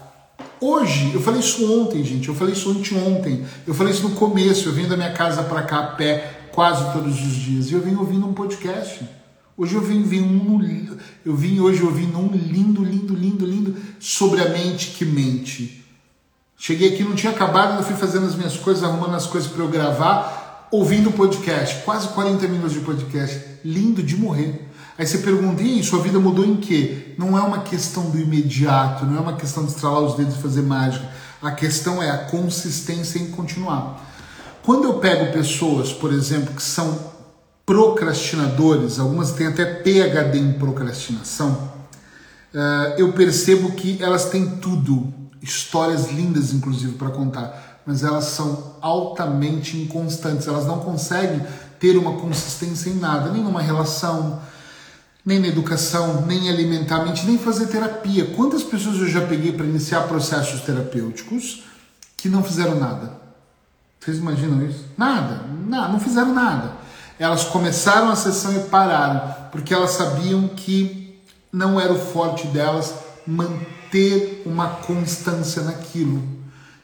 Hoje, 0.59 1.11
eu 1.13 1.21
falei 1.21 1.39
isso 1.39 1.71
ontem, 1.71 2.03
gente, 2.03 2.27
eu 2.27 2.35
falei 2.35 2.53
isso 2.53 2.69
anteontem, 2.71 3.45
eu 3.65 3.73
falei 3.73 3.93
isso 3.93 4.07
no 4.07 4.15
começo, 4.15 4.67
eu 4.67 4.73
venho 4.73 4.89
da 4.89 4.97
minha 4.97 5.13
casa 5.13 5.43
para 5.43 5.61
cá 5.61 5.79
a 5.79 5.87
pé 5.87 6.49
quase 6.51 6.91
todos 6.91 7.13
os 7.13 7.35
dias 7.35 7.69
e 7.69 7.73
eu 7.73 7.81
venho 7.81 7.99
ouvindo 7.99 8.25
um 8.25 8.33
podcast. 8.33 9.07
Hoje 9.55 9.75
eu 9.75 9.81
vim, 9.81 10.03
vim 10.03 10.21
um, 10.21 10.97
eu 11.25 11.35
vim 11.35 11.59
hoje 11.59 11.83
ouvindo 11.83 12.17
um 12.17 12.31
lindo, 12.31 12.83
lindo, 12.83 13.15
lindo, 13.15 13.45
lindo 13.45 13.75
sobre 13.99 14.41
a 14.41 14.49
mente 14.49 14.87
que 14.91 15.05
mente. 15.05 15.83
Cheguei 16.57 16.93
aqui, 16.93 17.03
não 17.03 17.13
tinha 17.13 17.31
acabado, 17.31 17.77
eu 17.77 17.83
fui 17.83 17.95
fazendo 17.95 18.25
as 18.25 18.35
minhas 18.35 18.57
coisas, 18.57 18.83
arrumando 18.83 19.15
as 19.15 19.27
coisas 19.27 19.49
para 19.51 19.63
eu 19.63 19.67
gravar 19.67 20.36
ouvindo 20.71 21.09
o 21.09 21.13
podcast, 21.13 21.83
quase 21.83 22.07
40 22.09 22.47
minutos 22.47 22.73
de 22.73 22.79
podcast, 22.79 23.59
lindo 23.63 24.03
de 24.03 24.15
morrer. 24.15 24.67
Aí 24.97 25.05
você 25.05 25.19
pergunta, 25.19 25.61
e 25.61 25.83
sua 25.83 26.01
vida 26.01 26.19
mudou 26.19 26.43
em 26.43 26.57
quê? 26.57 27.13
Não 27.17 27.37
é 27.37 27.41
uma 27.41 27.59
questão 27.59 28.09
do 28.09 28.19
imediato, 28.19 29.05
não 29.05 29.17
é 29.17 29.19
uma 29.19 29.35
questão 29.35 29.63
de 29.63 29.71
estralar 29.71 30.01
os 30.01 30.15
dedos 30.15 30.35
e 30.35 30.41
fazer 30.41 30.63
mágica. 30.63 31.07
A 31.41 31.51
questão 31.51 32.01
é 32.01 32.09
a 32.09 32.17
consistência 32.25 33.19
em 33.19 33.27
continuar. 33.27 34.03
Quando 34.63 34.85
eu 34.85 34.95
pego 34.95 35.31
pessoas, 35.31 35.93
por 35.93 36.11
exemplo, 36.11 36.53
que 36.53 36.63
são 36.63 37.15
procrastinadores, 37.65 38.99
algumas 38.99 39.33
têm 39.33 39.47
até 39.47 39.65
PhD 39.65 40.39
em 40.39 40.53
procrastinação, 40.53 41.71
eh, 42.53 42.95
eu 42.97 43.13
percebo 43.13 43.73
que 43.73 44.01
elas 44.01 44.25
têm 44.25 44.57
tudo, 44.57 45.13
histórias 45.41 46.11
lindas, 46.11 46.53
inclusive, 46.53 46.93
para 46.93 47.09
contar 47.09 47.66
mas 47.87 48.03
elas 48.03 48.25
são 48.25 48.73
altamente 48.81 49.77
inconstantes. 49.77 50.45
Elas 50.45 50.65
não 50.67 50.79
conseguem 50.79 51.41
ter 51.79 51.97
uma 51.97 52.19
consistência 52.19 52.89
em 52.89 52.95
nada, 52.95 53.31
nem 53.31 53.41
numa 53.41 53.61
relação, 53.61 54.41
nem 55.25 55.39
na 55.39 55.47
educação, 55.47 56.25
nem 56.27 56.49
alimentar 56.49 56.97
a 56.97 57.05
mente, 57.05 57.25
nem 57.25 57.37
fazer 57.37 57.67
terapia. 57.67 58.25
Quantas 58.35 58.61
pessoas 58.61 58.97
eu 58.97 59.07
já 59.07 59.21
peguei 59.21 59.53
para 59.53 59.65
iniciar 59.65 60.01
processos 60.01 60.59
terapêuticos 60.61 61.63
que 62.17 62.27
não 62.27 62.43
fizeram 62.43 62.77
nada? 62.77 63.13
Vocês 64.01 64.17
imaginam 64.17 64.61
isso? 64.67 64.83
Nada, 64.97 65.45
não, 65.65 65.93
não 65.93 65.99
fizeram 65.99 66.33
nada. 66.33 66.73
Elas 67.17 67.45
começaram 67.45 68.09
a 68.09 68.15
sessão 68.17 68.53
e 68.53 68.59
pararam, 68.65 69.33
porque 69.49 69.73
elas 69.73 69.91
sabiam 69.91 70.49
que 70.49 71.19
não 71.53 71.79
era 71.79 71.93
o 71.93 71.99
forte 71.99 72.47
delas 72.47 72.93
manter 73.25 74.43
uma 74.45 74.67
constância 74.67 75.61
naquilo. 75.63 76.36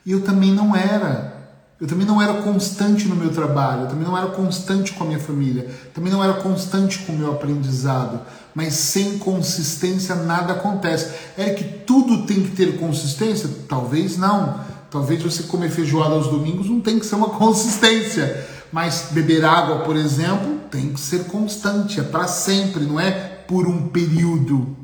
E 0.06 0.12
eu 0.12 0.22
também 0.22 0.52
não 0.52 0.76
era. 0.76 1.34
Eu 1.80 1.88
também 1.88 2.06
não 2.08 2.22
era 2.22 2.36
constante 2.36 3.08
no 3.08 3.16
meu 3.16 3.32
trabalho, 3.32 3.82
eu 3.82 3.88
também 3.88 4.08
não 4.08 4.18
era 4.18 4.28
constante 4.28 4.94
com 4.94 5.04
a 5.04 5.08
minha 5.08 5.20
família, 5.20 5.70
também 5.94 6.14
não 6.14 6.24
era 6.24 6.36
constante 6.36 7.00
com 7.00 7.12
o 7.12 7.18
meu 7.18 7.32
aprendizado. 7.32 8.22
Mas 8.56 8.76
sem 8.76 9.18
consistência 9.18 10.16
nada 10.16 10.54
acontece. 10.54 11.14
É 11.38 11.50
que 11.50 11.64
tudo 11.64 12.26
tem 12.26 12.44
que 12.44 12.52
ter 12.52 12.78
consistência? 12.78 13.50
Talvez 13.68 14.18
não. 14.18 14.62
Talvez 14.90 15.24
você 15.24 15.44
comer 15.44 15.72
feijoada 15.72 16.14
aos 16.14 16.28
domingos 16.28 16.70
não 16.70 16.80
tem 16.80 17.00
que 17.00 17.06
ser 17.06 17.16
uma 17.16 17.30
consistência. 17.38 18.48
Mas 18.72 19.08
beber 19.12 19.44
água, 19.44 19.80
por 19.80 19.96
exemplo, 19.96 20.60
tem 20.72 20.94
que 20.94 21.00
ser 21.00 21.26
constante, 21.26 22.00
é 22.00 22.04
para 22.04 22.28
sempre, 22.28 22.84
não 22.84 23.00
é 23.00 23.12
por 23.12 23.68
um 23.68 23.90
período. 23.90 24.83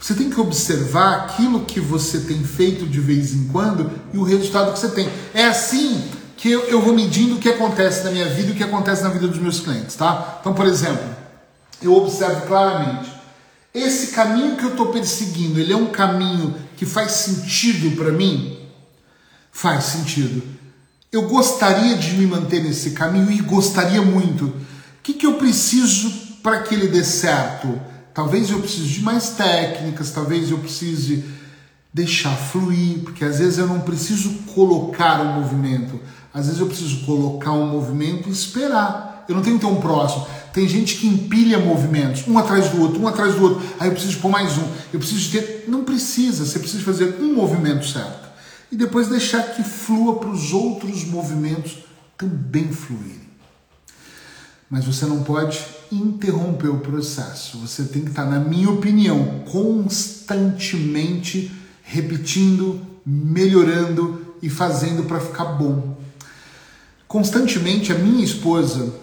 Você 0.00 0.14
tem 0.14 0.30
que 0.30 0.40
observar 0.40 1.24
aquilo 1.24 1.64
que 1.64 1.80
você 1.80 2.20
tem 2.20 2.42
feito 2.44 2.86
de 2.86 3.00
vez 3.00 3.34
em 3.34 3.48
quando 3.48 3.90
e 4.12 4.18
o 4.18 4.22
resultado 4.22 4.72
que 4.72 4.78
você 4.78 4.90
tem. 4.90 5.08
É 5.34 5.44
assim 5.44 6.04
que 6.36 6.50
eu, 6.50 6.60
eu 6.66 6.80
vou 6.80 6.94
medindo 6.94 7.34
o 7.34 7.38
que 7.38 7.48
acontece 7.48 8.04
na 8.04 8.10
minha 8.10 8.28
vida 8.28 8.50
e 8.50 8.52
o 8.52 8.54
que 8.54 8.62
acontece 8.62 9.02
na 9.02 9.08
vida 9.08 9.26
dos 9.26 9.38
meus 9.38 9.58
clientes, 9.60 9.96
tá? 9.96 10.38
Então, 10.40 10.54
por 10.54 10.66
exemplo, 10.66 11.04
eu 11.82 11.94
observo 11.94 12.46
claramente 12.46 13.18
esse 13.74 14.08
caminho 14.08 14.56
que 14.56 14.64
eu 14.64 14.70
estou 14.70 14.86
perseguindo, 14.86 15.60
ele 15.60 15.72
é 15.72 15.76
um 15.76 15.90
caminho 15.90 16.54
que 16.76 16.86
faz 16.86 17.12
sentido 17.12 17.96
para 17.96 18.10
mim? 18.10 18.58
Faz 19.52 19.84
sentido. 19.84 20.42
Eu 21.12 21.28
gostaria 21.28 21.96
de 21.96 22.12
me 22.12 22.26
manter 22.26 22.62
nesse 22.62 22.90
caminho 22.90 23.30
e 23.30 23.40
gostaria 23.40 24.02
muito. 24.02 24.46
O 24.46 24.54
que, 25.02 25.14
que 25.14 25.26
eu 25.26 25.34
preciso 25.34 26.10
para 26.42 26.62
que 26.62 26.74
ele 26.74 26.88
dê 26.88 27.04
certo? 27.04 27.80
Talvez 28.18 28.50
eu 28.50 28.58
precise 28.58 28.88
de 28.88 29.00
mais 29.00 29.30
técnicas, 29.30 30.10
talvez 30.10 30.50
eu 30.50 30.58
precise 30.58 31.22
deixar 31.94 32.34
fluir, 32.34 32.98
porque 33.04 33.24
às 33.24 33.38
vezes 33.38 33.58
eu 33.58 33.66
não 33.68 33.78
preciso 33.78 34.30
colocar 34.56 35.20
um 35.20 35.40
movimento, 35.40 36.00
às 36.34 36.46
vezes 36.46 36.60
eu 36.60 36.66
preciso 36.66 37.06
colocar 37.06 37.52
um 37.52 37.68
movimento 37.68 38.28
e 38.28 38.32
esperar. 38.32 39.24
Eu 39.28 39.36
não 39.36 39.42
tenho 39.42 39.56
que 39.56 39.64
ter 39.64 39.70
um 39.70 39.80
próximo. 39.80 40.26
Tem 40.52 40.66
gente 40.66 40.96
que 40.96 41.06
empilha 41.06 41.60
movimentos, 41.60 42.26
um 42.26 42.36
atrás 42.36 42.68
do 42.70 42.82
outro, 42.82 43.00
um 43.00 43.06
atrás 43.06 43.36
do 43.36 43.42
outro. 43.44 43.62
Aí 43.78 43.86
eu 43.86 43.92
preciso 43.92 44.18
pôr 44.18 44.32
mais 44.32 44.58
um. 44.58 44.66
Eu 44.92 44.98
preciso 44.98 45.30
ter. 45.30 45.66
Não 45.68 45.84
precisa, 45.84 46.44
você 46.44 46.58
precisa 46.58 46.82
fazer 46.82 47.18
um 47.20 47.32
movimento 47.34 47.86
certo. 47.86 48.28
E 48.72 48.74
depois 48.74 49.06
deixar 49.06 49.54
que 49.54 49.62
flua 49.62 50.18
para 50.18 50.30
os 50.30 50.52
outros 50.52 51.04
movimentos 51.04 51.84
também 52.16 52.72
fluírem 52.72 53.28
mas 54.70 54.84
você 54.84 55.06
não 55.06 55.22
pode 55.22 55.58
interromper 55.90 56.68
o 56.68 56.80
processo. 56.80 57.58
Você 57.58 57.84
tem 57.84 58.02
que 58.02 58.10
estar, 58.10 58.24
na 58.24 58.38
minha 58.38 58.70
opinião, 58.70 59.40
constantemente 59.50 61.50
repetindo, 61.82 62.80
melhorando 63.04 64.36
e 64.42 64.50
fazendo 64.50 65.04
para 65.04 65.20
ficar 65.20 65.44
bom. 65.44 65.96
Constantemente, 67.06 67.92
a 67.92 67.98
minha 67.98 68.22
esposa 68.22 68.94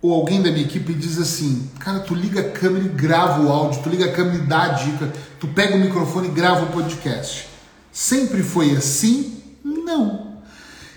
ou 0.00 0.12
alguém 0.12 0.42
da 0.42 0.50
minha 0.50 0.64
equipe 0.64 0.94
diz 0.94 1.18
assim: 1.18 1.68
Cara, 1.80 2.00
tu 2.00 2.14
liga 2.14 2.40
a 2.40 2.50
câmera 2.50 2.84
e 2.84 2.88
grava 2.88 3.42
o 3.42 3.50
áudio, 3.50 3.82
tu 3.82 3.88
liga 3.88 4.04
a 4.04 4.12
câmera 4.12 4.36
e 4.36 4.46
dá 4.46 4.62
a 4.64 4.68
dica, 4.68 5.12
tu 5.40 5.48
pega 5.48 5.76
o 5.76 5.80
microfone 5.80 6.28
e 6.28 6.30
grava 6.30 6.66
o 6.66 6.72
podcast. 6.72 7.48
Sempre 7.90 8.42
foi 8.42 8.76
assim? 8.76 9.42
Não. 9.64 10.34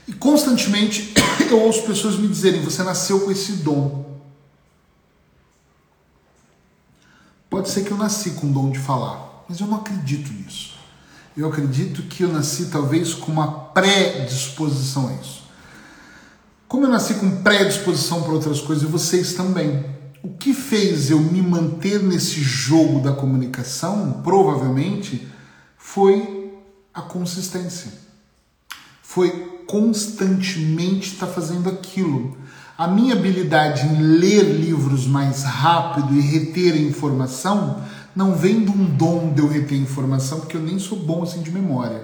E 0.08 0.14
constantemente 0.14 1.14
eu 1.50 1.60
ouço 1.62 1.84
pessoas 1.84 2.18
me 2.18 2.28
dizerem: 2.28 2.62
você 2.62 2.84
nasceu 2.84 3.22
com 3.22 3.32
esse 3.32 3.54
dom. 3.54 4.07
Pode 7.58 7.72
ser 7.72 7.86
que 7.86 7.90
eu 7.90 7.98
nasci 7.98 8.32
com 8.32 8.46
o 8.46 8.54
dom 8.54 8.70
de 8.70 8.78
falar, 8.78 9.44
mas 9.50 9.60
eu 9.60 9.66
não 9.66 9.78
acredito 9.78 10.32
nisso. 10.32 10.76
Eu 11.36 11.48
acredito 11.48 12.04
que 12.04 12.24
eu 12.24 12.32
nasci 12.32 12.68
talvez 12.68 13.16
com 13.16 13.32
uma 13.32 13.52
predisposição 13.52 15.10
a 15.10 15.14
isso. 15.14 15.42
Como 16.68 16.86
eu 16.86 16.90
nasci 16.92 17.16
com 17.16 17.42
predisposição 17.42 18.22
para 18.22 18.34
outras 18.34 18.62
coisas, 18.62 18.88
e 18.88 18.92
vocês 18.92 19.34
também. 19.34 19.84
o 20.22 20.30
que 20.38 20.54
fez 20.54 21.10
eu 21.10 21.20
me 21.20 21.42
manter 21.42 22.04
nesse 22.04 22.42
jogo 22.42 23.00
da 23.00 23.14
comunicação, 23.14 24.22
provavelmente, 24.24 25.28
foi 25.80 26.54
a 26.94 27.02
consistência. 27.02 27.92
Foi 29.02 29.64
constantemente 29.66 31.14
estar 31.14 31.26
tá 31.26 31.34
fazendo 31.34 31.68
aquilo. 31.70 32.38
A 32.78 32.88
minha 32.88 33.16
habilidade 33.16 33.88
em 33.88 34.00
ler 34.20 34.44
livros 34.44 35.08
mais 35.08 35.42
rápido 35.42 36.14
e 36.14 36.22
reter 36.22 36.80
informação 36.80 37.82
não 38.16 38.36
vem 38.36 38.64
de 38.64 38.70
um 38.70 38.86
dom 38.86 39.34
de 39.34 39.42
eu 39.42 39.48
reter 39.48 39.80
informação, 39.80 40.42
porque 40.42 40.56
eu 40.56 40.62
nem 40.62 40.78
sou 40.78 41.00
bom 41.00 41.24
assim 41.24 41.42
de 41.42 41.50
memória. 41.50 42.04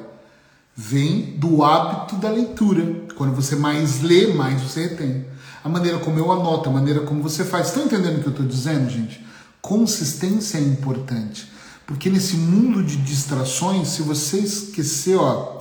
Vem 0.75 1.38
do 1.38 1.63
hábito 1.63 2.15
da 2.15 2.32
leitura. 2.32 3.06
Quando 3.15 3.36
você 3.36 3.56
mais 3.56 4.01
lê, 4.01 4.34
mais 4.34 4.63
você 4.63 4.88
retém. 4.88 5.27
A 5.63 5.70
maneira 5.70 6.00
como 6.00 6.18
eu 6.18 6.32
anoto, 6.32 6.70
a 6.70 6.74
maneira 6.74 7.01
como 7.01 7.22
você 7.22 7.46
faz. 7.46 7.68
Estão 7.68 7.84
entendendo 7.84 8.18
o 8.18 8.22
que 8.22 8.27
eu 8.27 8.32
estou 8.32 8.48
dizendo, 8.48 8.89
gente? 8.89 9.24
Consistência 9.62 10.58
é 10.58 10.62
importante. 10.62 11.51
Porque 11.86 12.10
nesse 12.10 12.36
mundo 12.36 12.84
de 12.84 12.98
distrações, 12.98 13.89
se 13.89 14.01
você 14.01 14.39
esquecer, 14.39 15.18
ó, 15.18 15.60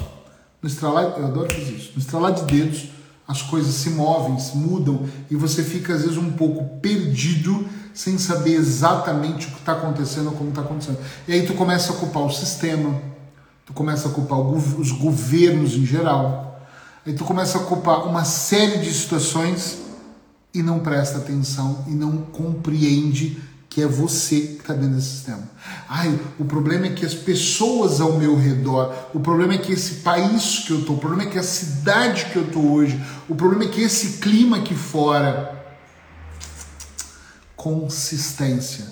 no 0.62 0.68
estralar, 0.68 1.16
eu 1.18 1.26
adoro 1.26 1.52
fazer 1.52 1.72
isso, 1.72 1.90
no 1.94 2.00
estralar 2.00 2.32
de 2.32 2.44
dedos, 2.44 2.91
as 3.26 3.42
coisas 3.42 3.74
se 3.74 3.90
movem, 3.90 4.38
se 4.38 4.56
mudam 4.56 5.06
e 5.30 5.36
você 5.36 5.62
fica 5.62 5.94
às 5.94 6.02
vezes 6.02 6.16
um 6.16 6.32
pouco 6.32 6.80
perdido 6.80 7.66
sem 7.94 8.18
saber 8.18 8.54
exatamente 8.54 9.46
o 9.46 9.50
que 9.50 9.58
está 9.58 9.72
acontecendo 9.72 10.26
ou 10.26 10.32
como 10.32 10.50
está 10.50 10.62
acontecendo. 10.62 10.98
E 11.28 11.32
aí 11.32 11.46
tu 11.46 11.54
começa 11.54 11.92
a 11.92 11.96
culpar 11.96 12.24
o 12.24 12.30
sistema, 12.30 13.00
tu 13.66 13.72
começa 13.72 14.08
a 14.08 14.12
culpar 14.12 14.38
os 14.40 14.92
governos 14.92 15.74
em 15.74 15.84
geral, 15.84 16.60
aí 17.06 17.12
tu 17.12 17.24
começa 17.24 17.58
a 17.58 17.62
culpar 17.62 18.06
uma 18.06 18.24
série 18.24 18.78
de 18.78 18.92
situações 18.92 19.78
e 20.54 20.62
não 20.62 20.80
presta 20.80 21.18
atenção 21.18 21.84
e 21.86 21.92
não 21.92 22.18
compreende 22.18 23.40
que 23.72 23.80
é 23.80 23.86
você 23.86 24.40
que 24.40 24.58
está 24.60 24.74
dentro 24.74 24.96
desse 24.96 25.08
sistema. 25.08 25.48
Ai, 25.88 26.20
o 26.38 26.44
problema 26.44 26.86
é 26.86 26.90
que 26.90 27.06
as 27.06 27.14
pessoas 27.14 28.02
ao 28.02 28.18
meu 28.18 28.36
redor, 28.36 28.94
o 29.14 29.20
problema 29.20 29.54
é 29.54 29.58
que 29.58 29.72
esse 29.72 29.96
país 29.96 30.64
que 30.66 30.72
eu 30.72 30.80
estou, 30.80 30.96
o 30.96 30.98
problema 30.98 31.22
é 31.22 31.32
que 31.32 31.38
a 31.38 31.42
cidade 31.42 32.26
que 32.26 32.36
eu 32.36 32.42
estou 32.42 32.70
hoje, 32.70 33.02
o 33.30 33.34
problema 33.34 33.64
é 33.64 33.68
que 33.68 33.80
esse 33.80 34.18
clima 34.18 34.58
aqui 34.58 34.74
fora. 34.74 35.64
Consistência. 37.56 38.84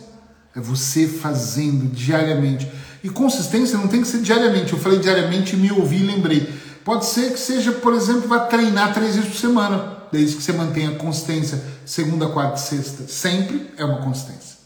É 0.56 0.60
você 0.60 1.06
fazendo 1.06 1.92
diariamente. 1.92 2.66
E 3.04 3.10
consistência 3.10 3.76
não 3.76 3.86
tem 3.86 4.00
que 4.00 4.08
ser 4.08 4.22
diariamente. 4.22 4.72
Eu 4.72 4.78
falei 4.78 4.98
diariamente 4.98 5.58
me 5.58 5.70
ouvi 5.70 5.96
e 5.96 6.06
lembrei. 6.06 6.58
Pode 6.86 7.04
ser 7.04 7.34
que 7.34 7.38
seja, 7.38 7.70
por 7.70 7.92
exemplo, 7.92 8.26
vai 8.26 8.48
treinar 8.48 8.94
três 8.94 9.14
vezes 9.14 9.30
por 9.30 9.38
semana, 9.38 9.98
desde 10.10 10.36
que 10.36 10.42
você 10.42 10.54
mantenha 10.54 10.92
consistência 10.92 11.62
segunda, 11.84 12.28
quarta 12.28 12.58
e 12.58 12.62
sexta. 12.62 13.06
Sempre 13.06 13.70
é 13.76 13.84
uma 13.84 14.00
consistência. 14.00 14.59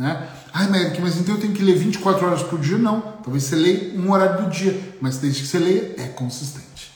Né? 0.00 0.26
Ai, 0.54 0.66
mas 0.98 1.18
então 1.18 1.34
eu 1.34 1.40
tenho 1.42 1.52
que 1.52 1.62
ler 1.62 1.76
24 1.76 2.26
horas 2.26 2.42
por 2.42 2.58
dia? 2.58 2.78
Não. 2.78 3.02
Talvez 3.22 3.44
você 3.44 3.54
leia 3.54 4.00
um 4.00 4.10
horário 4.10 4.46
do 4.46 4.50
dia, 4.50 4.96
mas 4.98 5.18
desde 5.18 5.42
que 5.42 5.46
você 5.46 5.58
leia, 5.58 5.94
é 5.98 6.06
consistente. 6.06 6.90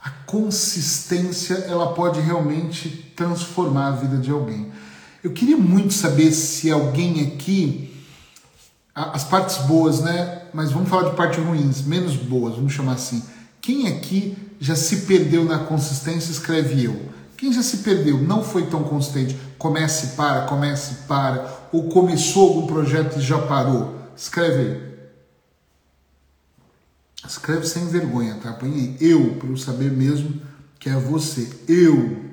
A 0.00 0.08
consistência, 0.08 1.54
ela 1.66 1.94
pode 1.94 2.20
realmente 2.20 3.12
transformar 3.16 3.88
a 3.88 3.90
vida 3.90 4.18
de 4.18 4.30
alguém. 4.30 4.70
Eu 5.20 5.32
queria 5.32 5.56
muito 5.56 5.94
saber 5.94 6.30
se 6.30 6.70
alguém 6.70 7.26
aqui, 7.26 7.92
as 8.94 9.24
partes 9.24 9.56
boas, 9.66 10.00
né? 10.00 10.42
Mas 10.54 10.70
vamos 10.70 10.88
falar 10.88 11.10
de 11.10 11.16
partes 11.16 11.44
ruins, 11.44 11.82
menos 11.82 12.14
boas, 12.14 12.54
vamos 12.54 12.72
chamar 12.72 12.92
assim. 12.92 13.20
Quem 13.60 13.88
aqui 13.88 14.36
já 14.60 14.76
se 14.76 14.98
perdeu 15.06 15.44
na 15.44 15.58
consistência, 15.58 16.30
escreve 16.30 16.84
eu. 16.84 17.10
Quem 17.36 17.52
já 17.52 17.64
se 17.64 17.78
perdeu, 17.78 18.22
não 18.22 18.44
foi 18.44 18.66
tão 18.66 18.84
consistente, 18.84 19.36
comece 19.62 20.16
para, 20.16 20.44
comece 20.46 21.06
para, 21.06 21.68
ou 21.72 21.88
começou 21.88 22.48
algum 22.48 22.66
projeto 22.66 23.16
e 23.16 23.22
já 23.22 23.38
parou? 23.46 23.96
Escreve 24.16 24.58
aí. 24.60 24.92
Escreve 27.24 27.64
sem 27.64 27.86
vergonha, 27.86 28.34
tá? 28.42 28.52
Põe 28.52 28.72
aí 28.72 28.96
eu, 29.00 29.36
para 29.36 29.48
eu 29.48 29.56
saber 29.56 29.92
mesmo 29.92 30.42
que 30.80 30.88
é 30.88 30.96
você. 30.96 31.48
Eu. 31.68 32.32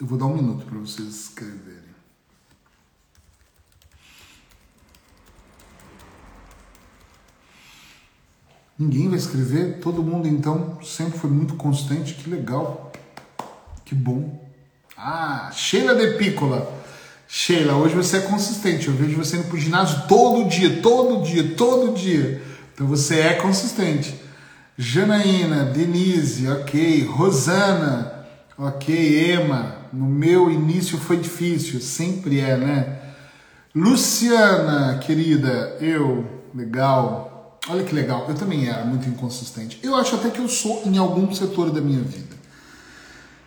Eu 0.00 0.06
vou 0.06 0.16
dar 0.16 0.24
um 0.24 0.34
minuto 0.34 0.64
para 0.64 0.78
vocês 0.78 1.08
escreverem. 1.08 1.81
Ninguém 8.82 9.08
vai 9.08 9.16
escrever? 9.16 9.78
Todo 9.80 10.02
mundo 10.02 10.26
então 10.26 10.76
sempre 10.82 11.16
foi 11.16 11.30
muito 11.30 11.54
constante. 11.54 12.14
Que 12.14 12.28
legal. 12.28 12.90
Que 13.84 13.94
bom. 13.94 14.44
Ah, 14.96 15.52
Sheila 15.54 15.94
de 15.94 16.18
Piccola. 16.18 16.68
Sheila, 17.28 17.74
hoje 17.74 17.94
você 17.94 18.16
é 18.16 18.20
consistente. 18.22 18.88
Eu 18.88 18.94
vejo 18.94 19.16
você 19.16 19.36
indo 19.36 19.46
pro 19.46 19.56
ginásio 19.56 20.08
todo 20.08 20.48
dia, 20.48 20.82
todo 20.82 21.22
dia, 21.22 21.54
todo 21.54 21.94
dia. 21.94 22.42
Então 22.74 22.88
você 22.88 23.20
é 23.20 23.34
consistente. 23.34 24.20
Janaína, 24.76 25.66
Denise, 25.66 26.48
ok. 26.48 27.04
Rosana, 27.04 28.26
ok. 28.58 29.32
Emma, 29.32 29.76
no 29.92 30.06
meu 30.06 30.50
início 30.50 30.98
foi 30.98 31.18
difícil, 31.18 31.80
sempre 31.80 32.40
é, 32.40 32.56
né? 32.56 32.98
Luciana, 33.72 34.98
querida, 34.98 35.76
eu, 35.80 36.26
legal. 36.52 37.31
Olha 37.68 37.84
que 37.84 37.94
legal, 37.94 38.26
eu 38.28 38.34
também 38.34 38.68
era 38.68 38.84
muito 38.84 39.08
inconsistente. 39.08 39.78
Eu 39.82 39.94
acho 39.94 40.16
até 40.16 40.30
que 40.30 40.40
eu 40.40 40.48
sou 40.48 40.82
em 40.84 40.98
algum 40.98 41.32
setor 41.32 41.70
da 41.70 41.80
minha 41.80 42.02
vida. 42.02 42.36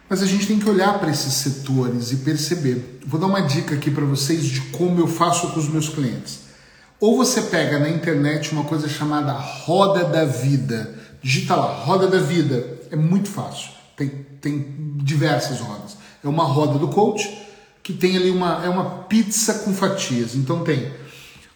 Mas 0.07 0.21
a 0.21 0.25
gente 0.25 0.47
tem 0.47 0.59
que 0.59 0.69
olhar 0.69 0.99
para 0.99 1.09
esses 1.09 1.33
setores 1.33 2.11
e 2.11 2.17
perceber. 2.17 2.99
Vou 3.05 3.19
dar 3.19 3.27
uma 3.27 3.41
dica 3.41 3.75
aqui 3.75 3.89
para 3.91 4.05
vocês 4.05 4.45
de 4.45 4.61
como 4.71 4.99
eu 4.99 5.07
faço 5.07 5.49
com 5.49 5.59
os 5.59 5.67
meus 5.67 5.89
clientes. 5.89 6.39
Ou 6.99 7.17
você 7.17 7.41
pega 7.41 7.79
na 7.79 7.89
internet 7.89 8.51
uma 8.51 8.63
coisa 8.63 8.87
chamada 8.87 9.33
Roda 9.33 10.05
da 10.05 10.25
Vida. 10.25 10.97
Digita 11.21 11.55
lá, 11.55 11.73
Roda 11.83 12.07
da 12.07 12.19
Vida. 12.19 12.79
É 12.91 12.95
muito 12.95 13.29
fácil. 13.29 13.71
Tem, 13.97 14.09
tem 14.39 14.75
diversas 14.97 15.59
rodas. 15.59 15.97
É 16.23 16.27
uma 16.27 16.43
roda 16.43 16.79
do 16.79 16.87
coach 16.87 17.45
que 17.83 17.93
tem 17.93 18.15
ali 18.15 18.31
uma, 18.31 18.63
é 18.65 18.69
uma 18.69 19.03
pizza 19.03 19.55
com 19.55 19.73
fatias. 19.73 20.35
Então 20.35 20.63
tem 20.63 20.91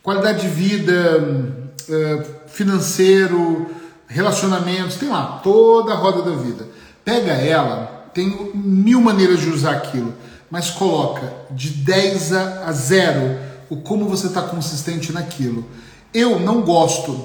qualidade 0.04 0.42
de 0.42 0.48
vida, 0.48 1.64
eh, 1.90 2.24
financeiro, 2.52 3.68
relacionamentos, 4.08 4.98
tem 4.98 5.10
lá 5.10 5.40
toda 5.44 5.94
a 5.94 5.96
roda 5.96 6.22
da 6.22 6.36
vida. 6.36 6.68
Pega 7.04 7.32
ela 7.32 8.00
tem 8.14 8.52
mil 8.54 9.00
maneiras 9.02 9.40
de 9.40 9.50
usar 9.50 9.72
aquilo, 9.72 10.14
mas 10.50 10.70
coloca 10.70 11.32
de 11.52 11.70
10 11.70 12.34
a 12.34 12.72
0 12.72 13.38
o 13.70 13.78
como 13.78 14.10
você 14.10 14.28
está 14.28 14.42
consistente 14.42 15.12
naquilo. 15.12 15.66
Eu 16.14 16.40
não 16.40 16.62
gosto 16.62 17.24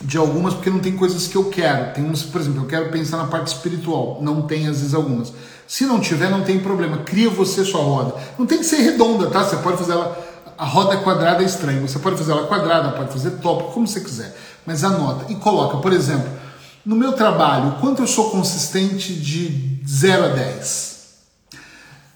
de 0.00 0.16
algumas 0.16 0.54
porque 0.54 0.70
não 0.70 0.80
tem 0.80 0.96
coisas 0.96 1.26
que 1.26 1.36
eu 1.36 1.44
quero. 1.44 1.92
Tem 1.92 2.04
umas, 2.04 2.22
por 2.22 2.40
exemplo, 2.40 2.62
eu 2.62 2.66
quero 2.66 2.90
pensar 2.90 3.18
na 3.18 3.26
parte 3.26 3.48
espiritual, 3.48 4.18
não 4.22 4.42
tem 4.42 4.66
às 4.66 4.78
vezes 4.80 4.94
algumas. 4.94 5.32
Se 5.68 5.84
não 5.84 6.00
tiver, 6.00 6.30
não 6.30 6.42
tem 6.42 6.58
problema. 6.58 6.98
Cria 6.98 7.30
você 7.30 7.64
sua 7.64 7.82
roda. 7.82 8.14
Não 8.38 8.46
tem 8.46 8.58
que 8.58 8.64
ser 8.64 8.76
redonda, 8.76 9.28
tá? 9.28 9.44
Você 9.44 9.56
pode 9.56 9.76
fazer 9.76 9.92
ela. 9.92 10.30
A 10.58 10.64
roda 10.64 10.96
quadrada 10.98 11.42
é 11.42 11.46
estranho. 11.46 11.86
Você 11.86 11.98
pode 11.98 12.16
fazer 12.16 12.32
ela 12.32 12.46
quadrada, 12.46 12.90
pode 12.92 13.12
fazer 13.12 13.30
top, 13.32 13.72
como 13.72 13.86
você 13.86 14.00
quiser. 14.00 14.36
Mas 14.66 14.84
anota 14.84 15.30
e 15.32 15.36
coloca, 15.36 15.78
por 15.78 15.92
exemplo, 15.92 16.30
no 16.84 16.96
meu 16.96 17.12
trabalho, 17.12 17.76
quanto 17.80 18.02
eu 18.02 18.06
sou 18.06 18.30
consistente 18.30 19.14
de 19.14 19.80
0 19.86 20.24
a 20.24 20.28
10? 20.28 20.92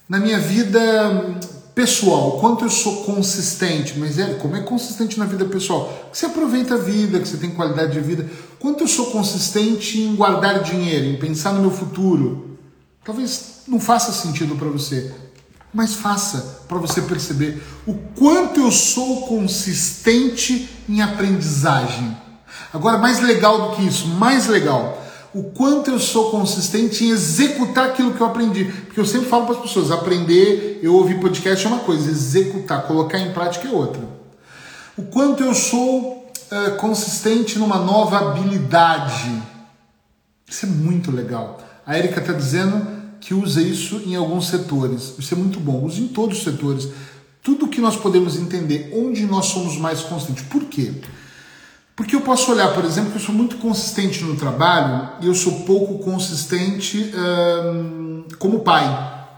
Na 0.09 0.19
minha 0.19 0.39
vida 0.39 1.39
pessoal, 1.73 2.39
quanto 2.39 2.65
eu 2.65 2.69
sou 2.69 3.03
consistente? 3.03 3.99
Mas 3.99 4.17
é, 4.17 4.33
como 4.33 4.55
é 4.55 4.61
consistente 4.61 5.19
na 5.19 5.25
vida 5.25 5.45
pessoal? 5.45 6.09
Que 6.11 6.17
você 6.17 6.25
aproveita 6.25 6.73
a 6.73 6.77
vida, 6.77 7.19
que 7.19 7.27
você 7.27 7.37
tem 7.37 7.51
qualidade 7.51 7.93
de 7.93 7.99
vida. 7.99 8.27
Quanto 8.59 8.83
eu 8.83 8.87
sou 8.87 9.11
consistente 9.11 10.01
em 10.01 10.15
guardar 10.15 10.63
dinheiro, 10.63 11.05
em 11.05 11.17
pensar 11.17 11.53
no 11.53 11.61
meu 11.61 11.71
futuro? 11.71 12.57
Talvez 13.05 13.61
não 13.67 13.79
faça 13.79 14.11
sentido 14.11 14.55
para 14.55 14.67
você, 14.67 15.13
mas 15.73 15.93
faça 15.93 16.61
para 16.67 16.77
você 16.77 17.01
perceber 17.01 17.61
o 17.85 17.93
quanto 17.93 18.59
eu 18.59 18.71
sou 18.71 19.27
consistente 19.27 20.69
em 20.89 21.01
aprendizagem. 21.01 22.17
Agora, 22.73 22.97
mais 22.97 23.21
legal 23.21 23.69
do 23.69 23.75
que 23.75 23.87
isso, 23.87 24.07
mais 24.07 24.47
legal, 24.47 25.03
o 25.33 25.43
quanto 25.43 25.91
eu 25.91 25.99
sou 25.99 26.31
consistente 26.31 27.03
em 27.03 27.09
executar 27.09 27.89
aquilo 27.89 28.13
que 28.13 28.21
eu 28.21 28.27
aprendi. 28.27 28.65
Porque 28.65 28.99
eu 28.99 29.05
sempre 29.05 29.27
falo 29.27 29.45
para 29.45 29.55
as 29.55 29.61
pessoas: 29.61 29.91
aprender, 29.91 30.79
eu 30.81 30.95
ouvir 30.95 31.19
podcast 31.19 31.65
é 31.65 31.69
uma 31.69 31.79
coisa, 31.79 32.09
executar, 32.09 32.87
colocar 32.87 33.19
em 33.19 33.31
prática 33.33 33.67
é 33.67 33.71
outra. 33.71 34.01
O 34.97 35.03
quanto 35.03 35.43
eu 35.43 35.53
sou 35.53 36.27
uh, 36.51 36.75
consistente 36.77 37.59
numa 37.59 37.77
nova 37.77 38.17
habilidade. 38.17 39.31
Isso 40.47 40.65
é 40.65 40.69
muito 40.69 41.11
legal. 41.11 41.59
A 41.85 41.97
Erika 41.97 42.19
está 42.19 42.33
dizendo 42.33 42.87
que 43.19 43.33
usa 43.33 43.61
isso 43.61 44.01
em 44.05 44.15
alguns 44.15 44.47
setores. 44.47 45.13
Isso 45.19 45.33
é 45.33 45.37
muito 45.37 45.59
bom. 45.59 45.83
Use 45.83 46.01
em 46.01 46.07
todos 46.07 46.37
os 46.37 46.43
setores. 46.43 46.87
Tudo 47.43 47.67
que 47.67 47.81
nós 47.81 47.95
podemos 47.95 48.35
entender 48.37 48.91
onde 48.93 49.25
nós 49.25 49.47
somos 49.47 49.77
mais 49.77 50.01
consistentes. 50.01 50.43
Por 50.45 50.65
quê? 50.65 50.93
Porque 51.97 52.15
eu 52.15 52.21
posso 52.21 52.51
olhar, 52.51 52.75
por 52.75 52.85
exemplo, 52.85 53.09
que 53.09 53.17
eu 53.17 53.21
sou 53.21 53.33
muito 53.33 53.57
consistente 53.57 54.23
no 54.23 54.35
trabalho 54.35 55.09
e 55.19 55.25
eu 55.25 55.33
sou 55.33 55.61
pouco 55.61 55.97
consistente 55.97 57.11
hum, 57.11 58.23
como 58.37 58.59
pai. 58.59 58.85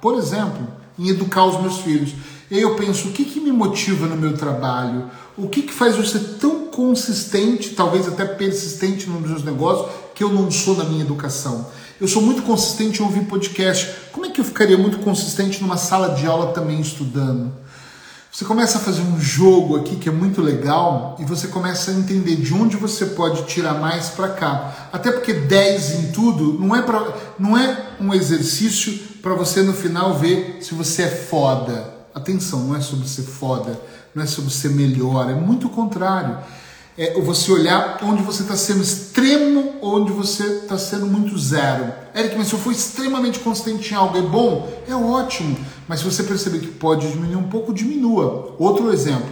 Por 0.01 0.15
exemplo, 0.15 0.67
em 0.99 1.07
educar 1.07 1.45
os 1.45 1.61
meus 1.61 1.77
filhos. 1.77 2.13
E 2.51 2.55
aí 2.55 2.61
eu 2.61 2.75
penso, 2.75 3.07
o 3.07 3.11
que, 3.13 3.23
que 3.23 3.39
me 3.39 3.53
motiva 3.53 4.07
no 4.07 4.17
meu 4.17 4.35
trabalho? 4.35 5.09
O 5.37 5.47
que, 5.47 5.61
que 5.61 5.73
faz 5.73 5.95
eu 5.95 6.03
ser 6.03 6.19
tão 6.37 6.65
consistente, 6.65 7.69
talvez 7.69 8.09
até 8.09 8.25
persistente 8.25 9.09
nos 9.09 9.21
meus 9.21 9.41
negócios, 9.41 9.89
que 10.13 10.21
eu 10.21 10.29
não 10.29 10.51
sou 10.51 10.75
na 10.75 10.83
minha 10.83 11.05
educação? 11.05 11.65
Eu 11.99 12.09
sou 12.09 12.21
muito 12.21 12.41
consistente 12.41 13.01
em 13.01 13.05
ouvir 13.05 13.23
podcast. 13.23 13.89
Como 14.11 14.25
é 14.25 14.31
que 14.31 14.41
eu 14.41 14.45
ficaria 14.45 14.77
muito 14.77 14.99
consistente 14.99 15.61
numa 15.61 15.77
sala 15.77 16.13
de 16.13 16.25
aula 16.25 16.51
também 16.51 16.81
estudando? 16.81 17.53
Você 18.31 18.45
começa 18.45 18.77
a 18.77 18.81
fazer 18.81 19.01
um 19.01 19.19
jogo 19.19 19.75
aqui 19.77 19.95
que 19.95 20.07
é 20.07 20.11
muito 20.11 20.39
legal 20.39 21.15
e 21.19 21.25
você 21.25 21.47
começa 21.47 21.89
a 21.89 21.95
entender 21.95 22.35
de 22.35 22.53
onde 22.53 22.77
você 22.77 23.07
pode 23.07 23.43
tirar 23.45 23.73
mais 23.73 24.09
para 24.09 24.29
cá. 24.29 24.89
Até 24.93 25.11
porque 25.11 25.33
10 25.33 25.91
em 25.95 26.11
tudo 26.11 26.53
não 26.59 26.75
é, 26.75 26.81
pra, 26.83 27.11
não 27.39 27.57
é 27.57 27.95
um 27.99 28.13
exercício 28.13 28.93
para 29.21 29.33
você 29.33 29.63
no 29.63 29.73
final 29.73 30.17
ver 30.17 30.59
se 30.61 30.75
você 30.75 31.03
é 31.03 31.09
foda. 31.09 31.97
Atenção, 32.13 32.65
não 32.65 32.75
é 32.75 32.81
sobre 32.81 33.07
ser 33.07 33.23
foda, 33.23 33.79
não 34.13 34.23
é 34.23 34.27
sobre 34.27 34.51
ser 34.51 34.69
melhor, 34.69 35.29
é 35.29 35.33
muito 35.33 35.67
o 35.67 35.71
contrário. 35.71 36.37
É 37.01 37.13
você 37.13 37.49
olhar 37.49 37.97
onde 38.03 38.21
você 38.21 38.41
está 38.41 38.57
sendo 38.57 38.83
extremo 38.83 39.75
onde 39.81 40.11
você 40.11 40.43
está 40.43 40.77
sendo 40.77 41.05
muito 41.05 41.37
zero. 41.39 41.93
Eric, 42.13 42.37
mas 42.37 42.47
se 42.47 42.53
eu 42.53 42.59
for 42.59 42.73
extremamente 42.73 43.39
consistente 43.39 43.93
em 43.93 43.95
algo 43.95 44.17
é 44.17 44.21
bom? 44.21 44.69
É 44.85 44.93
ótimo. 44.93 45.57
Mas 45.87 45.99
se 45.99 46.05
você 46.05 46.23
perceber 46.23 46.59
que 46.59 46.67
pode 46.67 47.09
diminuir 47.09 47.37
um 47.37 47.47
pouco, 47.47 47.73
diminua. 47.73 48.53
Outro 48.59 48.91
exemplo. 48.91 49.29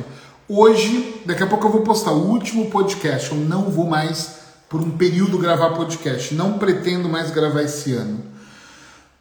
Hoje, 0.47 1.21
daqui 1.25 1.43
a 1.43 1.47
pouco 1.47 1.67
eu 1.67 1.71
vou 1.73 1.81
postar 1.81 2.11
o 2.11 2.29
último 2.29 2.67
podcast. 2.67 3.31
Eu 3.31 3.37
não 3.37 3.63
vou 3.63 3.85
mais, 3.85 4.35
por 4.69 4.79
um 4.79 4.91
período, 4.91 5.37
gravar 5.37 5.71
podcast. 5.71 6.33
Não 6.33 6.57
pretendo 6.57 7.09
mais 7.09 7.31
gravar 7.31 7.63
esse 7.63 7.91
ano. 7.91 8.23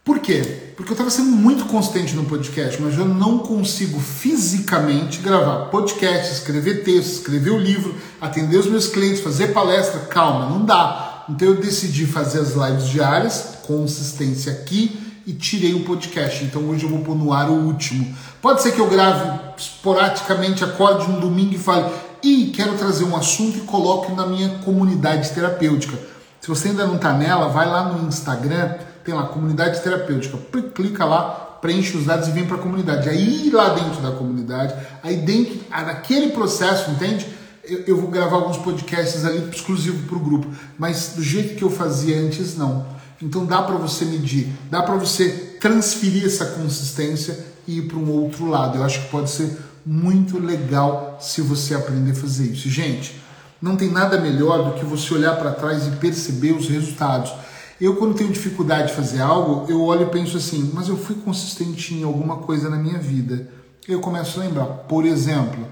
Por 0.07 0.21
quê? 0.21 0.71
Porque 0.77 0.93
eu 0.93 0.95
estava 0.95 1.11
sendo 1.11 1.33
muito 1.33 1.65
consistente 1.65 2.15
no 2.15 2.27
podcast, 2.27 2.81
mas 2.81 2.97
eu 2.97 3.05
não 3.05 3.41
consigo 3.41 3.99
fisicamente 3.99 5.19
gravar 5.19 5.65
podcast, 5.65 6.33
escrever 6.33 6.85
texto, 6.85 7.15
escrever 7.15 7.51
o 7.51 7.59
livro, 7.59 7.93
atender 8.21 8.57
os 8.57 8.67
meus 8.67 8.87
clientes, 8.87 9.21
fazer 9.21 9.49
palestra. 9.49 9.99
Calma, 10.03 10.49
não 10.49 10.65
dá. 10.65 11.25
Então 11.29 11.49
eu 11.49 11.57
decidi 11.57 12.07
fazer 12.07 12.39
as 12.39 12.55
lives 12.55 12.87
diárias, 12.89 13.57
consistência 13.67 14.53
aqui, 14.53 14.97
e 15.27 15.33
tirei 15.33 15.75
o 15.75 15.83
podcast. 15.83 16.45
Então 16.45 16.63
hoje 16.69 16.85
eu 16.85 16.89
vou 16.89 17.01
pôr 17.01 17.17
no 17.17 17.33
ar 17.33 17.51
o 17.51 17.67
último. 17.67 18.17
Pode 18.41 18.63
ser 18.63 18.71
que 18.71 18.81
eu 18.81 18.89
grave 18.89 19.41
esporadicamente, 19.59 20.63
acorde 20.63 21.11
um 21.11 21.19
domingo 21.19 21.57
e 21.57 21.59
fale, 21.59 21.93
e 22.23 22.53
quero 22.55 22.75
trazer 22.75 23.03
um 23.03 23.17
assunto 23.17 23.59
e 23.59 23.63
coloque 23.63 24.13
na 24.13 24.25
minha 24.25 24.51
comunidade 24.61 25.33
terapêutica. 25.33 25.99
Se 26.41 26.47
você 26.47 26.69
ainda 26.69 26.87
não 26.87 26.95
está 26.95 27.13
nela, 27.13 27.49
vai 27.49 27.67
lá 27.67 27.93
no 27.93 28.07
Instagram 28.07 28.77
tem 29.07 29.15
lá 29.15 29.29
comunidade 29.29 29.81
terapêutica, 29.81 30.37
clica 30.75 31.05
lá, 31.05 31.59
preenche 31.63 31.97
os 31.97 32.05
dados 32.05 32.27
e 32.27 32.33
vem 32.33 32.45
para 32.45 32.57
a 32.57 32.61
comunidade. 32.61 33.09
Aí 33.09 33.49
lá 33.51 33.71
dentro 33.71 34.03
da 34.03 34.11
comunidade, 34.11 34.75
aí 35.01 35.17
dentro 35.17 35.61
naquele 35.71 36.33
processo, 36.33 36.91
entende? 36.91 37.27
Eu, 37.63 37.85
eu 37.87 37.97
vou 37.97 38.11
gravar 38.11 38.37
alguns 38.37 38.57
podcasts 38.59 39.25
ali 39.25 39.49
exclusivo 39.49 40.07
para 40.09 40.17
o 40.17 40.21
grupo, 40.21 40.49
mas 40.77 41.13
do 41.15 41.23
jeito 41.23 41.55
que 41.55 41.63
eu 41.63 41.71
fazia 41.71 42.19
antes 42.19 42.57
não. 42.57 42.85
Então 43.23 43.47
dá 43.47 43.63
para 43.63 43.77
você 43.77 44.05
medir, 44.05 44.49
dá 44.71 44.83
para 44.83 44.97
você 44.97 45.29
transferir 45.61 46.27
essa 46.27 46.45
consistência 46.47 47.39
e 47.67 47.79
ir 47.79 47.83
para 47.83 47.97
um 47.97 48.11
outro 48.11 48.47
lado. 48.47 48.79
Eu 48.79 48.85
acho 48.85 49.03
que 49.03 49.09
pode 49.09 49.31
ser 49.31 49.57
muito 49.85 50.39
legal 50.39 51.17
se 51.21 51.41
você 51.41 51.75
aprender 51.75 52.11
a 52.11 52.15
fazer 52.15 52.49
isso. 52.49 52.69
Gente, 52.69 53.21
não 53.63 53.77
tem 53.77 53.91
nada 53.91 54.21
melhor 54.21 54.65
do 54.65 54.79
que 54.79 54.85
você 54.85 55.15
olhar 55.15 55.37
para 55.37 55.53
trás 55.53 55.87
e 55.87 55.91
perceber 55.93 56.53
os 56.53 56.69
resultados. 56.69 57.33
Eu, 57.79 57.97
quando 57.97 58.15
tenho 58.15 58.33
dificuldade 58.33 58.89
de 58.89 58.95
fazer 58.95 59.21
algo, 59.21 59.71
eu 59.71 59.83
olho 59.83 60.07
e 60.07 60.11
penso 60.11 60.39
assim, 60.39 60.71
mas 60.73 60.89
eu 60.89 60.97
fui 60.97 61.15
consistente 61.17 61.93
em 61.93 62.03
alguma 62.03 62.39
coisa 62.39 62.71
na 62.71 62.77
minha 62.77 62.99
vida. 62.99 63.49
Eu 63.87 64.01
começo 64.01 64.41
a 64.41 64.45
lembrar. 64.45 64.65
Por 64.65 65.05
exemplo, 65.05 65.63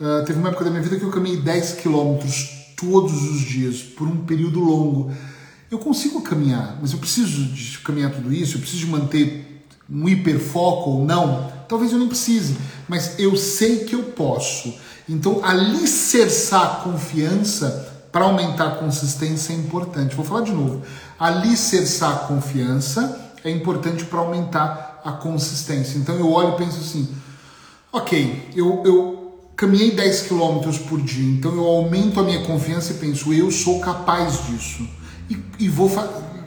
uh, 0.00 0.24
teve 0.24 0.38
uma 0.38 0.48
época 0.48 0.64
da 0.64 0.70
minha 0.70 0.82
vida 0.82 0.96
que 0.96 1.04
eu 1.04 1.10
caminhei 1.10 1.40
10 1.40 1.74
quilômetros 1.74 2.72
todos 2.76 3.22
os 3.22 3.40
dias, 3.40 3.82
por 3.82 4.08
um 4.08 4.24
período 4.24 4.58
longo. 4.58 5.12
Eu 5.70 5.78
consigo 5.78 6.20
caminhar, 6.22 6.76
mas 6.80 6.92
eu 6.92 6.98
preciso 6.98 7.44
de 7.44 7.78
caminhar 7.78 8.10
tudo 8.10 8.32
isso, 8.32 8.56
eu 8.56 8.60
preciso 8.60 8.84
de 8.84 8.90
manter 8.90 9.64
um 9.88 10.08
hiperfoco 10.08 10.90
ou 10.90 11.04
não. 11.04 11.52
Talvez 11.68 11.92
eu 11.92 11.98
nem 11.98 12.08
precise, 12.08 12.56
mas 12.88 13.18
eu 13.18 13.36
sei 13.36 13.84
que 13.84 13.94
eu 13.94 14.02
posso. 14.02 14.74
Então, 15.08 15.44
alicerçar 15.44 16.62
a 16.62 16.76
confiança 16.76 17.93
para 18.14 18.26
aumentar 18.26 18.66
a 18.68 18.70
consistência 18.76 19.52
é 19.52 19.56
importante. 19.56 20.14
Vou 20.14 20.24
falar 20.24 20.42
de 20.42 20.52
novo. 20.52 20.82
Alicerçar 21.18 22.12
a 22.12 22.18
confiança 22.28 23.32
é 23.42 23.50
importante 23.50 24.04
para 24.04 24.20
aumentar 24.20 25.00
a 25.04 25.10
consistência. 25.10 25.98
Então 25.98 26.14
eu 26.14 26.30
olho 26.30 26.50
e 26.50 26.56
penso 26.56 26.78
assim: 26.78 27.08
ok, 27.92 28.50
eu, 28.54 28.82
eu 28.84 29.50
caminhei 29.56 29.90
10 29.90 30.28
quilômetros 30.28 30.78
por 30.78 31.00
dia, 31.00 31.28
então 31.36 31.56
eu 31.56 31.66
aumento 31.66 32.20
a 32.20 32.22
minha 32.22 32.44
confiança 32.44 32.92
e 32.92 32.98
penso, 32.98 33.32
eu 33.32 33.50
sou 33.50 33.80
capaz 33.80 34.46
disso. 34.46 34.88
E, 35.28 35.36
e 35.58 35.68
vou 35.68 35.90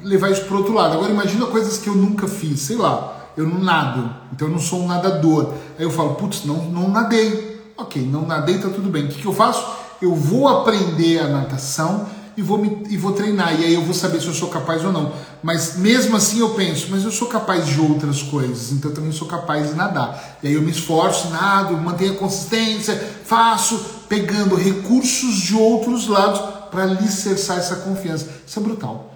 levar 0.01 0.31
isso 0.31 0.45
para 0.45 0.55
outro 0.55 0.73
lado. 0.73 0.93
Agora 0.93 1.11
imagina 1.11 1.47
coisas 1.47 1.77
que 1.77 1.89
eu 1.89 1.95
nunca 1.95 2.29
fiz, 2.29 2.61
sei 2.61 2.77
lá, 2.77 3.27
eu 3.35 3.45
não 3.45 3.59
nado, 3.59 4.09
então 4.31 4.47
eu 4.47 4.53
não 4.53 4.61
sou 4.61 4.83
um 4.83 4.87
nadador. 4.87 5.53
Aí 5.77 5.83
eu 5.83 5.91
falo, 5.91 6.15
putz, 6.15 6.45
não, 6.45 6.63
não 6.71 6.87
nadei. 6.87 7.57
Ok, 7.75 8.01
não 8.01 8.25
nadei, 8.25 8.57
tá 8.57 8.69
tudo 8.69 8.89
bem. 8.89 9.03
O 9.03 9.09
que, 9.09 9.21
que 9.21 9.27
eu 9.27 9.33
faço? 9.33 9.85
Eu 10.01 10.15
vou 10.15 10.47
aprender 10.47 11.19
a 11.19 11.27
natação 11.27 12.07
e 12.37 12.41
vou, 12.41 12.59
me, 12.59 12.83
e 12.87 12.95
vou 12.95 13.13
treinar, 13.13 13.59
e 13.59 13.65
aí 13.65 13.73
eu 13.73 13.83
vou 13.83 13.95
saber 13.95 14.21
se 14.21 14.27
eu 14.27 14.33
sou 14.33 14.49
capaz 14.49 14.85
ou 14.85 14.91
não. 14.91 15.11
Mas 15.41 15.77
mesmo 15.77 16.15
assim 16.15 16.39
eu 16.39 16.49
penso, 16.51 16.87
mas 16.91 17.03
eu 17.03 17.09
sou 17.09 17.27
capaz 17.27 17.65
de 17.65 17.81
outras 17.81 18.21
coisas, 18.21 18.71
então 18.71 18.91
eu 18.91 18.95
também 18.95 19.11
sou 19.11 19.27
capaz 19.27 19.69
de 19.69 19.75
nadar. 19.75 20.37
E 20.43 20.47
aí 20.47 20.53
eu 20.53 20.61
me 20.61 20.69
esforço, 20.69 21.31
nado, 21.31 21.75
mantenho 21.77 22.13
a 22.13 22.17
consistência, 22.17 22.95
faço, 23.25 23.83
pegando 24.07 24.55
recursos 24.55 25.35
de 25.37 25.55
outros 25.55 26.07
lados 26.07 26.39
para 26.69 26.83
alicerçar 26.83 27.57
essa 27.57 27.77
confiança. 27.77 28.29
Isso 28.45 28.59
é 28.59 28.61
brutal. 28.61 29.15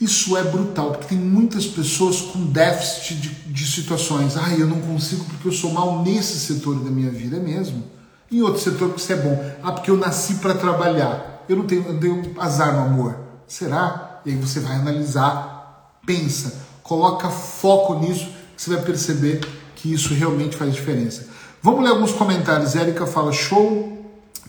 Isso 0.00 0.36
é 0.36 0.42
brutal, 0.42 0.92
porque 0.92 1.14
tem 1.14 1.18
muitas 1.18 1.66
pessoas 1.66 2.20
com 2.20 2.46
déficit 2.46 3.14
de, 3.14 3.28
de 3.52 3.66
situações. 3.66 4.36
Ah, 4.36 4.54
eu 4.54 4.66
não 4.66 4.80
consigo 4.80 5.24
porque 5.24 5.46
eu 5.46 5.52
sou 5.52 5.72
mal 5.72 6.02
nesse 6.02 6.38
setor 6.38 6.76
da 6.82 6.90
minha 6.90 7.10
vida, 7.10 7.36
é 7.36 7.40
mesmo. 7.40 7.97
Em 8.30 8.42
outro 8.42 8.60
setor 8.60 8.92
que 8.92 9.00
isso 9.00 9.12
é 9.12 9.16
bom. 9.16 9.52
Ah, 9.62 9.72
porque 9.72 9.90
eu 9.90 9.96
nasci 9.96 10.34
para 10.34 10.54
trabalhar. 10.54 11.44
Eu 11.48 11.56
não 11.56 11.66
tenho, 11.66 11.86
eu 11.86 11.98
tenho 11.98 12.34
azar 12.38 12.74
no 12.74 12.82
amor. 12.82 13.16
Será? 13.46 14.20
E 14.24 14.30
aí 14.30 14.36
você 14.36 14.60
vai 14.60 14.76
analisar, 14.76 15.98
pensa, 16.04 16.60
coloca 16.82 17.30
foco 17.30 17.94
nisso, 17.98 18.26
que 18.54 18.62
você 18.62 18.70
vai 18.70 18.82
perceber 18.82 19.40
que 19.74 19.92
isso 19.92 20.12
realmente 20.12 20.56
faz 20.56 20.74
diferença. 20.74 21.26
Vamos 21.62 21.82
ler 21.82 21.90
alguns 21.90 22.12
comentários. 22.12 22.76
Érica 22.76 23.06
fala: 23.06 23.32
show. 23.32 23.96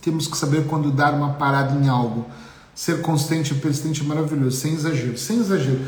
Temos 0.02 0.28
que 0.28 0.38
saber 0.38 0.66
quando 0.66 0.92
dar 0.92 1.14
uma 1.14 1.34
parada 1.34 1.78
em 1.78 1.90
algo. 1.90 2.26
Ser 2.74 3.02
consistente 3.02 3.54
e 3.54 3.58
persistente 3.58 4.02
é 4.02 4.04
maravilhoso, 4.06 4.58
sem 4.58 4.74
exagero. 4.74 5.18
Sem 5.18 5.40
exagero. 5.40 5.82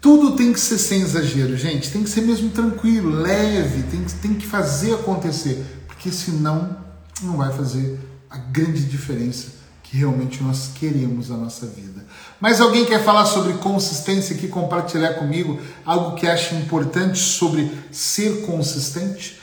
Tudo 0.00 0.34
tem 0.34 0.52
que 0.52 0.58
ser 0.58 0.78
sem 0.78 1.02
exagero, 1.02 1.56
gente. 1.56 1.90
Tem 1.90 2.02
que 2.02 2.10
ser 2.10 2.22
mesmo 2.22 2.50
tranquilo, 2.50 3.10
leve, 3.10 3.82
tem, 3.84 4.02
tem 4.20 4.34
que 4.34 4.46
fazer 4.46 4.94
acontecer. 4.94 5.64
Porque 5.86 6.10
senão 6.10 6.76
não 7.24 7.36
vai 7.36 7.52
fazer 7.52 7.98
a 8.28 8.38
grande 8.38 8.84
diferença 8.84 9.62
que 9.82 9.98
realmente 9.98 10.42
nós 10.42 10.70
queremos 10.74 11.28
na 11.28 11.36
nossa 11.36 11.66
vida. 11.66 12.04
Mas 12.40 12.60
alguém 12.60 12.84
quer 12.84 13.04
falar 13.04 13.26
sobre 13.26 13.52
consistência 13.54 14.34
aqui, 14.34 14.48
compartilhar 14.48 15.14
comigo 15.14 15.60
algo 15.84 16.16
que 16.16 16.26
acha 16.26 16.54
importante 16.54 17.18
sobre 17.18 17.70
ser 17.90 18.46
consistente? 18.46 19.38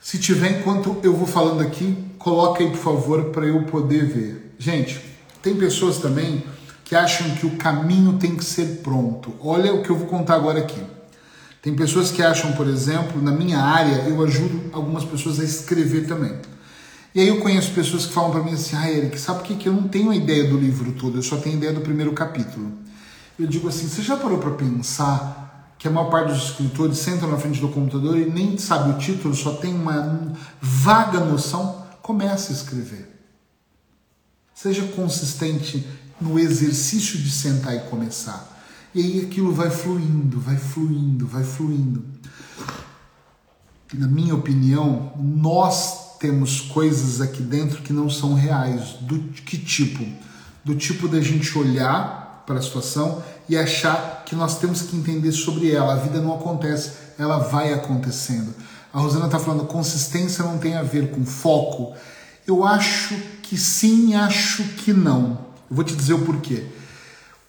Se 0.00 0.18
tiver, 0.18 0.58
enquanto 0.58 0.98
eu 1.02 1.14
vou 1.14 1.26
falando 1.26 1.60
aqui, 1.60 1.96
coloca 2.18 2.62
aí 2.62 2.70
por 2.70 2.78
favor 2.78 3.24
para 3.26 3.46
eu 3.46 3.64
poder 3.64 4.06
ver. 4.06 4.54
Gente, 4.58 5.00
tem 5.42 5.54
pessoas 5.54 5.98
também 5.98 6.42
que 6.84 6.94
acham 6.94 7.30
que 7.34 7.46
o 7.46 7.56
caminho 7.56 8.18
tem 8.18 8.36
que 8.36 8.44
ser 8.44 8.80
pronto. 8.82 9.34
Olha 9.40 9.74
o 9.74 9.82
que 9.82 9.90
eu 9.90 9.96
vou 9.96 10.06
contar 10.06 10.34
agora 10.34 10.60
aqui. 10.60 10.80
Tem 11.60 11.74
pessoas 11.74 12.10
que 12.10 12.22
acham, 12.22 12.52
por 12.52 12.66
exemplo, 12.66 13.22
na 13.22 13.32
minha 13.32 13.58
área, 13.58 14.04
eu 14.08 14.22
ajudo 14.22 14.70
algumas 14.72 15.04
pessoas 15.04 15.40
a 15.40 15.44
escrever 15.44 16.06
também. 16.06 16.38
E 17.14 17.20
aí 17.20 17.28
eu 17.28 17.40
conheço 17.40 17.70
pessoas 17.70 18.06
que 18.06 18.12
falam 18.12 18.32
para 18.32 18.42
mim 18.42 18.54
assim, 18.54 18.74
ah, 18.74 18.90
Eric, 18.90 19.20
sabe 19.20 19.38
por 19.38 19.46
que, 19.46 19.54
que 19.54 19.68
eu 19.68 19.72
não 19.72 19.86
tenho 19.86 20.10
a 20.10 20.16
ideia 20.16 20.48
do 20.48 20.58
livro 20.58 20.92
todo, 20.92 21.16
eu 21.16 21.22
só 21.22 21.36
tenho 21.36 21.54
a 21.54 21.58
ideia 21.58 21.72
do 21.72 21.80
primeiro 21.80 22.12
capítulo. 22.12 22.72
Eu 23.38 23.46
digo 23.46 23.68
assim, 23.68 23.86
você 23.86 24.02
já 24.02 24.16
parou 24.16 24.38
para 24.38 24.50
pensar 24.50 25.74
que 25.78 25.86
a 25.86 25.90
maior 25.92 26.10
parte 26.10 26.32
dos 26.32 26.50
escritores 26.50 26.98
sentam 26.98 27.30
na 27.30 27.36
frente 27.36 27.60
do 27.60 27.68
computador 27.68 28.18
e 28.18 28.28
nem 28.28 28.58
sabe 28.58 28.90
o 28.90 28.98
título, 28.98 29.32
só 29.32 29.52
tem 29.54 29.72
uma 29.72 30.32
vaga 30.60 31.20
noção? 31.20 31.86
Comece 32.02 32.52
a 32.52 32.56
escrever. 32.56 33.10
Seja 34.52 34.82
consistente 34.88 35.86
no 36.20 36.36
exercício 36.36 37.18
de 37.18 37.30
sentar 37.30 37.76
e 37.76 37.80
começar. 37.90 38.50
E 38.92 39.00
aí 39.00 39.24
aquilo 39.24 39.52
vai 39.52 39.70
fluindo, 39.70 40.40
vai 40.40 40.56
fluindo, 40.56 41.26
vai 41.26 41.44
fluindo. 41.44 42.04
Na 43.92 44.08
minha 44.08 44.34
opinião, 44.34 45.12
nós 45.16 46.03
temos 46.24 46.62
coisas 46.62 47.20
aqui 47.20 47.42
dentro 47.42 47.82
que 47.82 47.92
não 47.92 48.08
são 48.08 48.32
reais. 48.32 48.96
Do 49.02 49.18
que 49.18 49.58
tipo? 49.58 50.02
Do 50.64 50.74
tipo 50.74 51.06
da 51.06 51.20
gente 51.20 51.58
olhar 51.58 52.42
para 52.46 52.58
a 52.58 52.62
situação 52.62 53.22
e 53.46 53.54
achar 53.54 54.22
que 54.24 54.34
nós 54.34 54.58
temos 54.58 54.80
que 54.80 54.96
entender 54.96 55.32
sobre 55.32 55.70
ela. 55.70 55.92
A 55.92 55.96
vida 55.96 56.22
não 56.22 56.34
acontece, 56.34 56.92
ela 57.18 57.36
vai 57.36 57.74
acontecendo. 57.74 58.54
A 58.90 59.00
Rosana 59.00 59.26
está 59.26 59.38
falando, 59.38 59.66
consistência 59.66 60.42
não 60.42 60.56
tem 60.56 60.76
a 60.76 60.82
ver 60.82 61.10
com 61.10 61.26
foco. 61.26 61.92
Eu 62.46 62.64
acho 62.64 63.14
que 63.42 63.58
sim, 63.58 64.14
acho 64.14 64.62
que 64.78 64.94
não. 64.94 65.38
Eu 65.70 65.76
vou 65.76 65.84
te 65.84 65.94
dizer 65.94 66.14
o 66.14 66.24
porquê. 66.24 66.64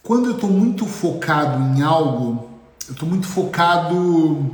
Quando 0.03 0.25
eu 0.25 0.35
estou 0.35 0.49
muito 0.49 0.85
focado 0.85 1.77
em 1.77 1.81
algo, 1.81 2.49
eu 2.89 2.93
estou 2.93 3.07
muito 3.07 3.25
focado 3.25 4.53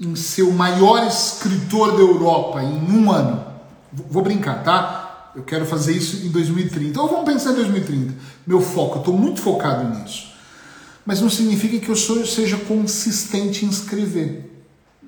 em 0.00 0.14
ser 0.14 0.42
o 0.42 0.52
maior 0.52 1.06
escritor 1.06 1.92
da 1.92 2.00
Europa 2.00 2.62
em 2.62 2.92
um 2.92 3.10
ano. 3.10 3.44
Vou 3.92 4.22
brincar, 4.22 4.62
tá? 4.62 5.32
Eu 5.34 5.42
quero 5.42 5.66
fazer 5.66 5.96
isso 5.96 6.26
em 6.26 6.30
2030. 6.30 7.00
Ou 7.00 7.08
vamos 7.08 7.24
pensar 7.24 7.52
em 7.52 7.56
2030. 7.56 8.14
Meu 8.46 8.60
foco, 8.60 8.96
eu 8.96 8.98
estou 9.00 9.16
muito 9.16 9.40
focado 9.40 9.98
nisso. 9.98 10.28
Mas 11.04 11.20
não 11.20 11.30
significa 11.30 11.78
que 11.78 11.88
eu 11.88 11.96
seja 11.96 12.56
consistente 12.56 13.64
em 13.64 13.68
escrever. 13.68 14.48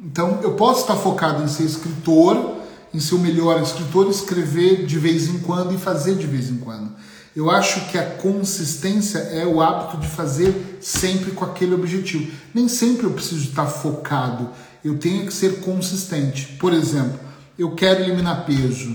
Então, 0.03 0.41
eu 0.43 0.53
posso 0.53 0.81
estar 0.81 0.97
focado 0.97 1.43
em 1.43 1.49
ser 1.49 1.65
escritor, 1.65 2.57
em 2.93 2.99
ser 2.99 3.15
o 3.15 3.19
melhor 3.19 3.61
escritor, 3.63 4.09
escrever 4.09 4.87
de 4.87 4.99
vez 4.99 5.29
em 5.29 5.39
quando 5.41 5.75
e 5.75 5.79
fazer 5.79 6.17
de 6.17 6.27
vez 6.27 6.49
em 6.49 6.57
quando. 6.57 6.91
Eu 7.37 7.51
acho 7.51 7.87
que 7.91 7.99
a 7.99 8.05
consistência 8.05 9.19
é 9.19 9.47
o 9.47 9.61
hábito 9.61 9.99
de 9.99 10.09
fazer 10.09 10.79
sempre 10.81 11.31
com 11.33 11.45
aquele 11.45 11.75
objetivo. 11.75 12.33
Nem 12.53 12.67
sempre 12.67 13.05
eu 13.05 13.11
preciso 13.11 13.51
estar 13.51 13.67
focado, 13.67 14.51
eu 14.85 14.99
tenho 14.99 15.27
que 15.27 15.33
ser 15.33 15.61
consistente. 15.61 16.57
Por 16.59 16.73
exemplo, 16.73 17.19
eu 17.59 17.75
quero 17.75 18.03
eliminar 18.03 18.45
peso. 18.45 18.95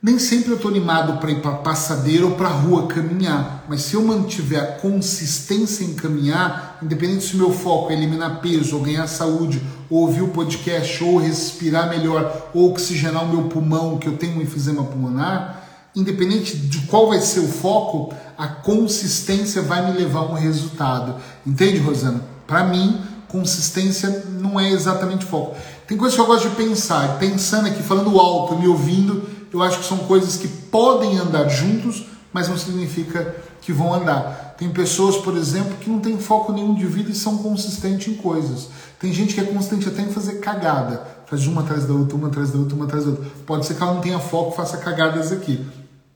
Nem 0.00 0.16
sempre 0.16 0.50
eu 0.50 0.56
estou 0.56 0.70
animado 0.70 1.18
para 1.18 1.32
ir 1.32 1.42
para 1.42 1.50
a 1.50 1.56
passadeira 1.56 2.24
ou 2.24 2.36
para 2.36 2.46
a 2.46 2.52
rua 2.52 2.86
caminhar, 2.86 3.64
mas 3.68 3.82
se 3.82 3.94
eu 3.94 4.02
mantiver 4.04 4.62
a 4.62 4.66
consistência 4.78 5.82
em 5.82 5.94
caminhar, 5.94 6.78
independente 6.80 7.24
se 7.24 7.34
o 7.34 7.38
meu 7.38 7.52
foco 7.52 7.90
é 7.90 7.96
eliminar 7.96 8.40
peso, 8.40 8.76
ou 8.76 8.82
ganhar 8.82 9.08
saúde, 9.08 9.60
ou 9.90 10.02
ouvir 10.02 10.22
o 10.22 10.28
podcast, 10.28 11.02
ou 11.02 11.18
respirar 11.18 11.90
melhor, 11.90 12.50
ou 12.54 12.70
oxigenar 12.70 13.24
o 13.24 13.28
meu 13.28 13.48
pulmão, 13.48 13.98
que 13.98 14.06
eu 14.06 14.16
tenho 14.16 14.38
um 14.38 14.42
enfisema 14.42 14.84
pulmonar, 14.84 15.64
independente 15.96 16.56
de 16.56 16.78
qual 16.82 17.08
vai 17.08 17.20
ser 17.20 17.40
o 17.40 17.48
foco, 17.48 18.14
a 18.38 18.46
consistência 18.46 19.62
vai 19.62 19.90
me 19.90 19.98
levar 19.98 20.20
a 20.20 20.30
um 20.30 20.34
resultado. 20.34 21.16
Entende, 21.44 21.78
Rosana? 21.78 22.22
Para 22.46 22.62
mim, 22.62 23.00
consistência 23.28 24.24
não 24.40 24.58
é 24.58 24.70
exatamente 24.70 25.24
foco. 25.24 25.56
Tem 25.86 25.96
coisas 25.96 26.14
que 26.14 26.20
eu 26.20 26.26
gosto 26.26 26.48
de 26.48 26.56
pensar, 26.56 27.18
pensando 27.18 27.68
aqui, 27.68 27.82
falando 27.82 28.18
alto, 28.18 28.56
me 28.56 28.66
ouvindo, 28.66 29.28
eu 29.52 29.62
acho 29.62 29.78
que 29.78 29.86
são 29.86 29.98
coisas 29.98 30.36
que 30.36 30.48
podem 30.48 31.18
andar 31.18 31.48
juntos, 31.48 32.06
mas 32.32 32.48
não 32.48 32.58
significa 32.58 33.36
que 33.62 33.72
vão 33.72 33.94
andar. 33.94 34.54
Tem 34.58 34.68
pessoas, 34.70 35.16
por 35.16 35.36
exemplo, 35.36 35.76
que 35.80 35.88
não 35.88 36.00
têm 36.00 36.18
foco 36.18 36.52
nenhum 36.52 36.74
de 36.74 36.86
vida 36.86 37.10
e 37.10 37.14
são 37.14 37.38
consistentes 37.38 38.08
em 38.08 38.16
coisas. 38.16 38.68
Tem 38.98 39.12
gente 39.12 39.34
que 39.34 39.40
é 39.40 39.44
consistente 39.44 39.88
até 39.88 40.02
em 40.02 40.12
fazer 40.12 40.40
cagada, 40.40 41.06
faz 41.26 41.46
uma 41.46 41.62
atrás 41.62 41.84
da 41.84 41.94
outra, 41.94 42.16
uma 42.16 42.28
atrás 42.28 42.50
da 42.50 42.58
outra, 42.58 42.74
uma 42.74 42.84
atrás 42.84 43.04
da 43.04 43.10
outra. 43.10 43.26
Pode 43.46 43.66
ser 43.66 43.74
que 43.74 43.82
ela 43.82 43.94
não 43.94 44.00
tenha 44.00 44.18
foco, 44.18 44.56
faça 44.56 44.76
cagadas 44.78 45.32
aqui 45.32 45.64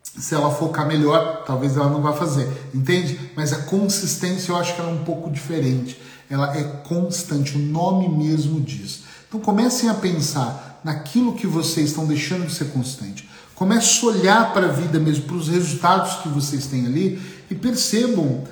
se 0.02 0.34
ela 0.34 0.50
focar 0.50 0.86
melhor, 0.86 1.42
talvez 1.46 1.76
ela 1.76 1.88
não 1.88 2.02
vá 2.02 2.12
fazer, 2.12 2.48
entende? 2.74 3.18
Mas 3.34 3.52
a 3.52 3.62
consistência 3.62 4.52
eu 4.52 4.56
acho 4.56 4.74
que 4.74 4.80
ela 4.80 4.90
é 4.90 4.92
um 4.92 5.04
pouco 5.04 5.30
diferente. 5.30 6.00
Ela 6.32 6.56
é 6.56 6.64
constante, 6.88 7.56
o 7.56 7.58
nome 7.58 8.08
mesmo 8.08 8.58
diz. 8.58 9.02
Então 9.28 9.38
comecem 9.38 9.90
a 9.90 9.94
pensar 9.94 10.80
naquilo 10.82 11.34
que 11.34 11.46
vocês 11.46 11.90
estão 11.90 12.06
deixando 12.06 12.46
de 12.46 12.54
ser 12.54 12.70
consistente. 12.70 13.28
Comece 13.54 14.02
a 14.02 14.08
olhar 14.08 14.52
para 14.54 14.68
a 14.68 14.72
vida 14.72 14.98
mesmo, 14.98 15.24
para 15.24 15.36
os 15.36 15.48
resultados 15.48 16.22
que 16.22 16.30
vocês 16.30 16.64
têm 16.64 16.86
ali 16.86 17.20
e 17.50 17.54
percebam 17.54 18.44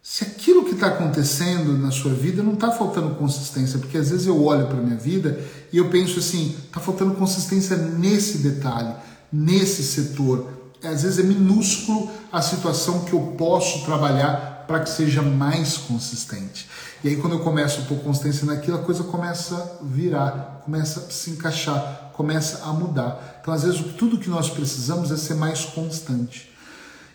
se 0.00 0.22
aquilo 0.22 0.66
que 0.66 0.74
está 0.74 0.86
acontecendo 0.86 1.76
na 1.76 1.90
sua 1.90 2.14
vida 2.14 2.44
não 2.44 2.52
está 2.52 2.70
faltando 2.70 3.16
consistência, 3.16 3.80
porque 3.80 3.98
às 3.98 4.10
vezes 4.10 4.28
eu 4.28 4.40
olho 4.44 4.68
para 4.68 4.78
a 4.78 4.80
minha 4.80 4.96
vida 4.96 5.40
e 5.72 5.78
eu 5.78 5.90
penso 5.90 6.20
assim, 6.20 6.54
está 6.64 6.78
faltando 6.78 7.16
consistência 7.16 7.76
nesse 7.76 8.38
detalhe, 8.38 8.94
nesse 9.32 9.82
setor, 9.82 10.48
às 10.80 11.02
vezes 11.02 11.18
é 11.18 11.24
minúsculo 11.24 12.08
a 12.30 12.40
situação 12.40 13.00
que 13.00 13.14
eu 13.14 13.34
posso 13.36 13.84
trabalhar 13.84 14.55
para 14.66 14.80
que 14.80 14.90
seja 14.90 15.22
mais 15.22 15.76
consistente. 15.76 16.68
E 17.04 17.08
aí, 17.08 17.16
quando 17.16 17.34
eu 17.34 17.40
começo 17.40 17.80
a 17.80 17.84
pôr 17.84 17.98
consistência 17.98 18.46
naquilo, 18.46 18.76
a 18.76 18.82
coisa 18.82 19.04
começa 19.04 19.54
a 19.54 19.84
virar, 19.84 20.62
começa 20.64 21.00
a 21.00 21.10
se 21.10 21.30
encaixar, 21.30 22.10
começa 22.12 22.64
a 22.64 22.72
mudar. 22.72 23.38
Então, 23.40 23.52
às 23.52 23.62
vezes, 23.62 23.80
tudo 23.96 24.18
que 24.18 24.28
nós 24.28 24.50
precisamos 24.50 25.10
é 25.10 25.16
ser 25.16 25.34
mais 25.34 25.64
constante. 25.64 26.52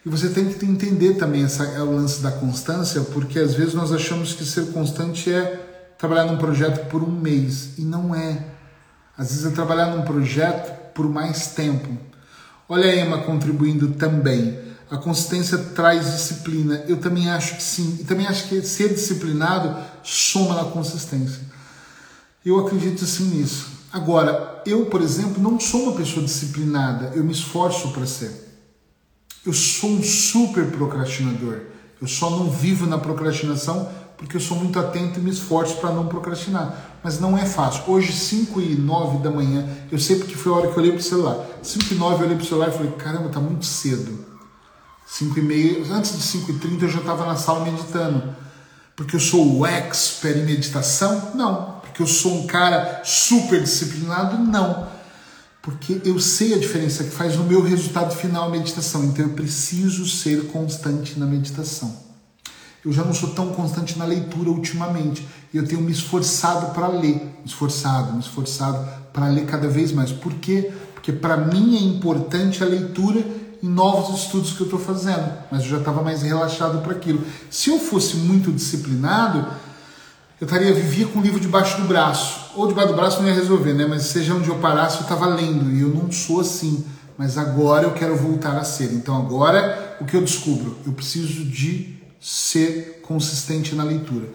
E 0.06 0.10
você 0.10 0.30
tem 0.30 0.52
que 0.52 0.66
entender 0.66 1.16
também 1.16 1.44
essa, 1.44 1.64
é 1.64 1.82
o 1.82 1.92
lance 1.92 2.22
da 2.22 2.32
constância, 2.32 3.02
porque 3.02 3.38
às 3.38 3.54
vezes 3.54 3.74
nós 3.74 3.92
achamos 3.92 4.34
que 4.34 4.44
ser 4.44 4.72
constante 4.72 5.32
é 5.32 5.94
trabalhar 5.98 6.26
num 6.26 6.38
projeto 6.38 6.90
por 6.90 7.04
um 7.04 7.12
mês, 7.12 7.78
e 7.78 7.84
não 7.84 8.16
é. 8.16 8.46
Às 9.16 9.30
vezes 9.30 9.46
é 9.46 9.52
trabalhar 9.52 9.96
num 9.96 10.02
projeto 10.02 10.94
por 10.94 11.08
mais 11.08 11.48
tempo. 11.48 11.96
Olha 12.68 12.90
a 12.90 12.96
Emma 12.96 13.20
contribuindo 13.20 13.90
também. 13.90 14.71
A 14.92 14.98
consistência 14.98 15.58
traz 15.58 16.12
disciplina. 16.12 16.84
Eu 16.88 16.98
também 16.98 17.30
acho 17.30 17.56
que 17.56 17.64
sim. 17.64 17.98
E 18.02 18.04
também 18.04 18.28
acho 18.28 18.50
que 18.50 18.62
ser 18.62 18.90
disciplinado 18.94 19.76
soma 20.04 20.54
na 20.54 20.66
consistência. 20.66 21.42
Eu 22.46 22.60
acredito 22.60 23.06
sim 23.06 23.24
nisso. 23.36 23.68
Agora, 23.92 24.62
eu, 24.66 24.86
por 24.86 25.02
exemplo, 25.02 25.42
não 25.42 25.60
sou 25.60 25.84
uma 25.84 25.94
pessoa 25.94 26.26
disciplinada. 26.26 27.14
Eu 27.16 27.24
me 27.24 27.32
esforço 27.32 27.90
para 27.92 28.06
ser. 28.06 28.50
Eu 29.46 29.54
sou 29.54 29.90
um 29.92 30.04
super 30.04 30.70
procrastinador. 30.72 31.62
Eu 32.02 32.08
só 32.08 32.30
não 32.30 32.52
vivo 32.52 32.86
na 32.86 32.98
procrastinação 32.98 33.90
porque 34.18 34.38
eu 34.38 34.42
sou 34.42 34.58
muito 34.58 34.78
atento 34.78 35.20
e 35.20 35.24
me 35.24 35.32
esforço 35.32 35.78
para 35.78 35.92
não 35.92 36.08
procrastinar 36.08 36.92
mas 37.04 37.20
não 37.20 37.38
é 37.38 37.46
fácil. 37.46 37.84
Hoje, 37.88 38.14
5 38.14 38.62
e 38.62 38.76
9 38.76 39.24
da 39.24 39.32
manhã, 39.32 39.68
eu 39.92 39.98
sei 39.98 40.18
porque 40.18 40.36
foi 40.36 40.52
a 40.52 40.56
hora 40.56 40.68
que 40.68 40.74
eu 40.74 40.80
olhei 40.80 40.92
para 40.92 41.00
o 41.00 41.04
celular. 41.04 41.46
5 41.64 41.94
e 41.94 41.96
9 41.96 42.16
eu 42.16 42.26
olhei 42.26 42.36
para 42.36 42.44
o 42.44 42.48
celular 42.48 42.70
e 42.70 42.72
falei, 42.72 42.92
caramba, 42.92 43.30
tá 43.30 43.40
muito 43.40 43.66
cedo. 43.66 44.31
5 45.12 45.40
e 45.40 45.42
meia, 45.42 45.94
antes 45.94 46.18
de 46.18 46.24
5 46.24 46.52
e 46.52 46.60
30 46.60 46.86
eu 46.86 46.90
já 46.90 47.00
estava 47.00 47.26
na 47.26 47.36
sala 47.36 47.66
meditando. 47.66 48.36
Porque 48.96 49.16
eu 49.16 49.20
sou 49.20 49.60
o 49.60 49.66
expert 49.66 50.38
em 50.38 50.46
meditação? 50.46 51.34
Não. 51.36 51.82
Porque 51.82 52.02
eu 52.02 52.08
sou 52.08 52.44
um 52.44 52.48
cara 52.48 53.02
super 53.04 53.62
disciplinado? 53.62 54.38
Não. 54.38 54.88
Porque 55.62 56.02
eu 56.06 56.20
sei 56.20 56.54
a 56.54 56.58
diferença 56.58 57.04
que 57.04 57.12
faz 57.12 57.36
no 57.36 57.44
meu 57.44 57.62
resultado 57.62 58.16
final 58.16 58.48
a 58.48 58.50
meditação. 58.50 59.04
Então 59.04 59.26
eu 59.26 59.34
preciso 59.34 60.08
ser 60.08 60.48
constante 60.48 61.20
na 61.20 61.26
meditação 61.26 62.12
eu 62.84 62.92
já 62.92 63.04
não 63.04 63.14
sou 63.14 63.30
tão 63.30 63.50
constante 63.50 63.98
na 63.98 64.06
leitura 64.06 64.50
ultimamente. 64.50 65.26
E 65.54 65.58
eu 65.58 65.66
tenho 65.66 65.82
me 65.82 65.92
esforçado 65.92 66.74
para 66.74 66.88
ler, 66.88 67.16
me 67.16 67.46
esforçado, 67.46 68.14
me 68.14 68.20
esforçado 68.20 68.88
para 69.14 69.28
ler 69.28 69.46
cada 69.46 69.68
vez 69.68 69.92
mais. 69.92 70.12
Por 70.12 70.34
quê? 70.36 70.72
Porque 70.94 71.12
para 71.12 71.38
mim 71.38 71.76
é 71.76 71.80
importante 71.80 72.64
a 72.64 72.66
leitura 72.66 73.24
em 73.62 73.68
novos 73.68 74.24
estudos 74.24 74.54
que 74.54 74.62
eu 74.62 74.66
estou 74.66 74.80
fazendo, 74.80 75.32
mas 75.52 75.64
eu 75.64 75.70
já 75.70 75.78
estava 75.78 76.02
mais 76.02 76.22
relaxado 76.22 76.82
para 76.82 76.94
aquilo. 76.94 77.24
Se 77.50 77.70
eu 77.70 77.80
fosse 77.80 78.18
muito 78.18 78.52
disciplinado, 78.52 79.46
eu 80.40 80.46
estaria 80.46 80.74
vivia 80.74 81.06
com 81.06 81.20
o 81.20 81.22
livro 81.22 81.40
debaixo 81.40 81.80
do 81.80 81.88
braço, 81.88 82.52
ou 82.56 82.68
debaixo 82.68 82.90
do 82.90 82.96
braço 82.96 83.22
não 83.22 83.30
ia 83.30 83.36
resolver, 83.36 83.74
né? 83.74 83.86
Mas 83.86 84.04
seja 84.04 84.34
onde 84.34 84.50
eu 84.50 84.56
parasse, 84.56 84.98
eu 84.98 85.04
estava 85.04 85.28
lendo 85.28 85.72
e 85.72 85.82
eu 85.82 85.90
não 85.90 86.12
sou 86.12 86.40
assim. 86.40 86.84
Mas 87.16 87.38
agora 87.38 87.84
eu 87.84 87.92
quero 87.92 88.16
voltar 88.16 88.58
a 88.58 88.64
ser. 88.64 88.92
Então 88.94 89.16
agora 89.16 89.98
o 90.02 90.06
que 90.06 90.16
eu 90.16 90.22
descubro? 90.24 90.78
Eu 90.84 90.94
preciso 90.94 91.46
de 91.46 91.96
ser 92.20 93.02
consistente 93.04 93.76
na 93.76 93.84
leitura. 93.84 94.30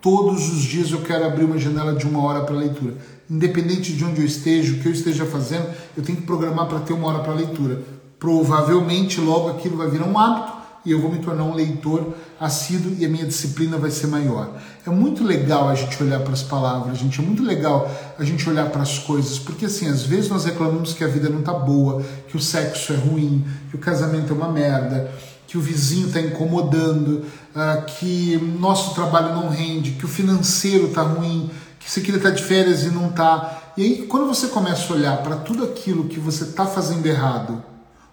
Todos 0.00 0.50
os 0.50 0.62
dias 0.62 0.90
eu 0.90 1.02
quero 1.02 1.26
abrir 1.26 1.44
uma 1.44 1.58
janela 1.58 1.94
de 1.94 2.06
uma 2.06 2.22
hora 2.22 2.40
para 2.40 2.56
leitura. 2.56 2.94
Independente 3.28 3.92
de 3.92 4.02
onde 4.02 4.22
eu 4.22 4.26
esteja, 4.26 4.72
o 4.72 4.78
que 4.78 4.86
eu 4.86 4.92
esteja 4.92 5.26
fazendo, 5.26 5.68
eu 5.94 6.02
tenho 6.02 6.16
que 6.16 6.24
programar 6.24 6.66
para 6.66 6.80
ter 6.80 6.94
uma 6.94 7.08
hora 7.08 7.18
para 7.18 7.34
leitura. 7.34 7.82
Provavelmente 8.20 9.20
logo 9.20 9.48
aquilo 9.48 9.78
vai 9.78 9.88
virar 9.88 10.04
um 10.04 10.16
hábito 10.16 10.60
e 10.84 10.92
eu 10.92 11.00
vou 11.00 11.10
me 11.10 11.18
tornar 11.18 11.44
um 11.44 11.54
leitor 11.54 12.14
assíduo 12.38 12.94
e 12.98 13.04
a 13.04 13.08
minha 13.08 13.26
disciplina 13.26 13.76
vai 13.76 13.90
ser 13.90 14.06
maior. 14.06 14.56
É 14.86 14.90
muito 14.90 15.24
legal 15.24 15.68
a 15.68 15.74
gente 15.74 16.02
olhar 16.02 16.20
para 16.20 16.32
as 16.32 16.42
palavras, 16.42 16.98
gente, 16.98 17.20
é 17.20 17.22
muito 17.22 17.42
legal 17.42 17.90
a 18.18 18.24
gente 18.24 18.48
olhar 18.48 18.70
para 18.70 18.82
as 18.82 18.98
coisas, 18.98 19.38
porque 19.38 19.66
assim, 19.66 19.88
às 19.88 20.02
vezes 20.02 20.30
nós 20.30 20.44
reclamamos 20.44 20.92
que 20.92 21.02
a 21.02 21.08
vida 21.08 21.28
não 21.28 21.42
tá 21.42 21.52
boa, 21.52 22.02
que 22.28 22.36
o 22.36 22.40
sexo 22.40 22.92
é 22.92 22.96
ruim, 22.96 23.44
que 23.70 23.76
o 23.76 23.78
casamento 23.78 24.32
é 24.32 24.36
uma 24.36 24.50
merda, 24.50 25.10
que 25.46 25.58
o 25.58 25.60
vizinho 25.60 26.06
está 26.06 26.20
incomodando, 26.20 27.24
uh, 27.54 27.84
que 27.98 28.36
nosso 28.58 28.94
trabalho 28.94 29.34
não 29.34 29.48
rende, 29.48 29.92
que 29.92 30.04
o 30.04 30.08
financeiro 30.08 30.86
está 30.86 31.02
ruim, 31.02 31.50
que 31.78 31.90
você 31.90 32.00
queria 32.00 32.18
estar 32.18 32.30
de 32.30 32.42
férias 32.42 32.84
e 32.84 32.90
não 32.90 33.08
está. 33.08 33.72
E 33.76 33.82
aí, 33.82 34.06
quando 34.06 34.26
você 34.26 34.46
começa 34.46 34.92
a 34.92 34.96
olhar 34.96 35.16
para 35.22 35.36
tudo 35.36 35.64
aquilo 35.64 36.04
que 36.04 36.20
você 36.20 36.44
está 36.44 36.66
fazendo 36.66 37.04
errado, 37.06 37.69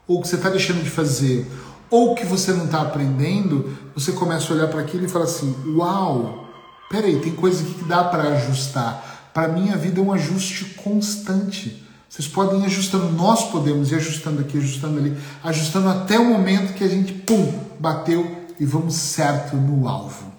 ou 0.08 0.22
que 0.22 0.28
você 0.28 0.36
está 0.36 0.50
deixando 0.50 0.84
de 0.84 0.90
fazer, 0.90 1.46
ou 1.90 2.16
que 2.16 2.26
você 2.26 2.52
não 2.52 2.66
está 2.66 2.82
aprendendo, 2.82 3.78
você 3.94 4.12
começa 4.12 4.52
a 4.52 4.56
olhar 4.56 4.68
para 4.68 4.82
aquilo 4.82 5.06
e 5.06 5.10
fala 5.10 5.26
assim: 5.26 5.56
Uau, 5.76 6.48
peraí, 6.90 7.20
tem 7.20 7.34
coisa 7.34 7.64
aqui 7.64 7.74
que 7.74 7.84
dá 7.86 8.04
para 8.04 8.24
ajustar. 8.24 9.32
Para 9.34 9.48
mim, 9.48 9.70
a 9.70 9.76
vida 9.76 10.00
é 10.00 10.04
um 10.04 10.12
ajuste 10.12 10.66
constante. 10.76 11.86
Vocês 12.10 12.28
podem 12.28 12.62
ir 12.62 12.66
ajustando, 12.66 13.12
nós 13.12 13.52
podemos 13.52 13.92
ir 13.92 13.96
ajustando 13.96 14.42
aqui, 14.42 14.58
ajustando 14.58 14.98
ali, 14.98 15.16
ajustando 15.44 15.90
até 15.90 16.18
o 16.18 16.26
momento 16.26 16.74
que 16.74 16.84
a 16.84 16.88
gente, 16.88 17.14
pum, 17.14 17.54
bateu 17.80 18.48
e 18.60 18.66
vamos 18.66 18.96
certo 18.96 19.56
no 19.56 19.88
alvo. 19.88 20.32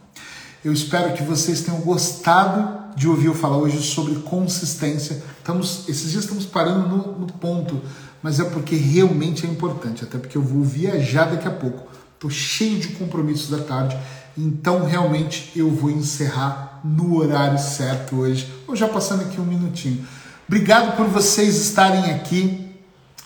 Eu 0.64 0.72
espero 0.72 1.12
que 1.12 1.22
vocês 1.22 1.60
tenham 1.60 1.80
gostado 1.80 2.96
de 2.96 3.06
ouvir 3.06 3.26
eu 3.26 3.34
falar 3.34 3.58
hoje 3.58 3.80
sobre 3.80 4.16
consistência. 4.16 5.22
Estamos, 5.38 5.88
esses 5.88 6.10
dias 6.10 6.24
estamos 6.24 6.44
parando 6.44 6.88
no, 6.88 7.18
no 7.20 7.26
ponto, 7.28 7.80
mas 8.22 8.40
é 8.40 8.44
porque 8.44 8.74
realmente 8.74 9.46
é 9.46 9.50
importante, 9.50 10.04
até 10.04 10.18
porque 10.18 10.36
eu 10.36 10.42
vou 10.42 10.62
viajar 10.62 11.24
daqui 11.24 11.46
a 11.46 11.52
pouco. 11.52 11.88
Estou 12.14 12.30
cheio 12.30 12.80
de 12.80 12.88
compromissos 12.88 13.48
da 13.50 13.58
tarde, 13.58 13.96
então 14.36 14.84
realmente 14.84 15.52
eu 15.54 15.70
vou 15.70 15.90
encerrar 15.90 16.80
no 16.84 17.16
horário 17.16 17.58
certo 17.58 18.16
hoje, 18.16 18.52
ou 18.66 18.74
já 18.74 18.88
passando 18.88 19.22
aqui 19.22 19.40
um 19.40 19.44
minutinho. 19.44 20.04
Obrigado 20.46 20.96
por 20.96 21.06
vocês 21.06 21.56
estarem 21.56 22.10
aqui. 22.12 22.66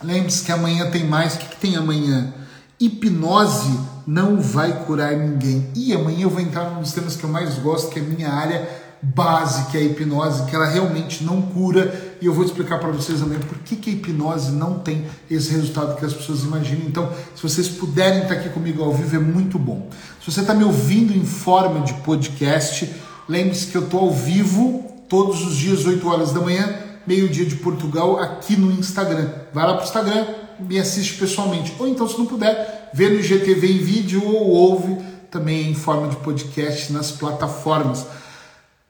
Lembre-se 0.02 0.44
que 0.44 0.50
amanhã 0.50 0.90
tem 0.90 1.06
mais. 1.06 1.34
O 1.34 1.38
que, 1.38 1.46
que 1.46 1.56
tem 1.56 1.76
amanhã? 1.76 2.34
Hipnose 2.80 3.78
não 4.06 4.40
vai 4.40 4.84
curar 4.84 5.16
ninguém. 5.16 5.68
E 5.76 5.94
amanhã 5.94 6.22
eu 6.22 6.30
vou 6.30 6.40
entrar 6.40 6.70
num 6.70 6.80
dos 6.80 6.92
temas 6.92 7.14
que 7.14 7.22
eu 7.22 7.30
mais 7.30 7.54
gosto, 7.60 7.90
que 7.90 8.00
é 8.00 8.02
a 8.02 8.04
minha 8.04 8.28
área 8.28 8.68
base, 9.00 9.70
que 9.70 9.76
é 9.76 9.80
a 9.80 9.84
hipnose, 9.84 10.44
que 10.46 10.54
ela 10.54 10.66
realmente 10.66 11.22
não 11.24 11.42
cura. 11.42 12.11
E 12.22 12.26
eu 12.26 12.32
vou 12.32 12.44
explicar 12.44 12.78
para 12.78 12.92
vocês 12.92 13.20
amanhã 13.20 13.40
por 13.40 13.58
que, 13.58 13.74
que 13.74 13.90
a 13.90 13.92
hipnose 13.94 14.52
não 14.52 14.78
tem 14.78 15.04
esse 15.28 15.50
resultado 15.50 15.96
que 15.98 16.04
as 16.04 16.14
pessoas 16.14 16.44
imaginam. 16.44 16.86
Então, 16.86 17.12
se 17.34 17.42
vocês 17.42 17.66
puderem 17.68 18.22
estar 18.22 18.34
aqui 18.34 18.48
comigo 18.50 18.80
ao 18.80 18.94
vivo, 18.94 19.16
é 19.16 19.18
muito 19.18 19.58
bom. 19.58 19.90
Se 20.20 20.30
você 20.30 20.40
está 20.42 20.54
me 20.54 20.62
ouvindo 20.62 21.12
em 21.12 21.24
forma 21.24 21.80
de 21.80 21.94
podcast, 21.94 22.88
lembre-se 23.28 23.66
que 23.66 23.76
eu 23.76 23.82
estou 23.82 23.98
ao 23.98 24.12
vivo 24.12 25.04
todos 25.08 25.44
os 25.44 25.56
dias, 25.56 25.84
8 25.84 26.08
horas 26.08 26.32
da 26.32 26.40
manhã 26.40 26.78
meio-dia 27.04 27.44
de 27.44 27.56
Portugal, 27.56 28.20
aqui 28.20 28.54
no 28.54 28.70
Instagram. 28.70 29.28
Vai 29.52 29.66
lá 29.66 29.72
para 29.72 29.82
o 29.82 29.84
Instagram, 29.84 30.26
me 30.60 30.78
assiste 30.78 31.14
pessoalmente. 31.14 31.74
Ou 31.76 31.88
então, 31.88 32.08
se 32.08 32.16
não 32.16 32.26
puder, 32.26 32.88
vê 32.94 33.08
no 33.08 33.18
IGTV 33.18 33.66
em 33.66 33.78
vídeo 33.78 34.24
ou 34.24 34.48
ouve 34.48 34.96
também 35.28 35.68
em 35.68 35.74
forma 35.74 36.06
de 36.06 36.14
podcast 36.18 36.92
nas 36.92 37.10
plataformas. 37.10 38.06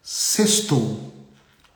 Sextou. 0.02 1.10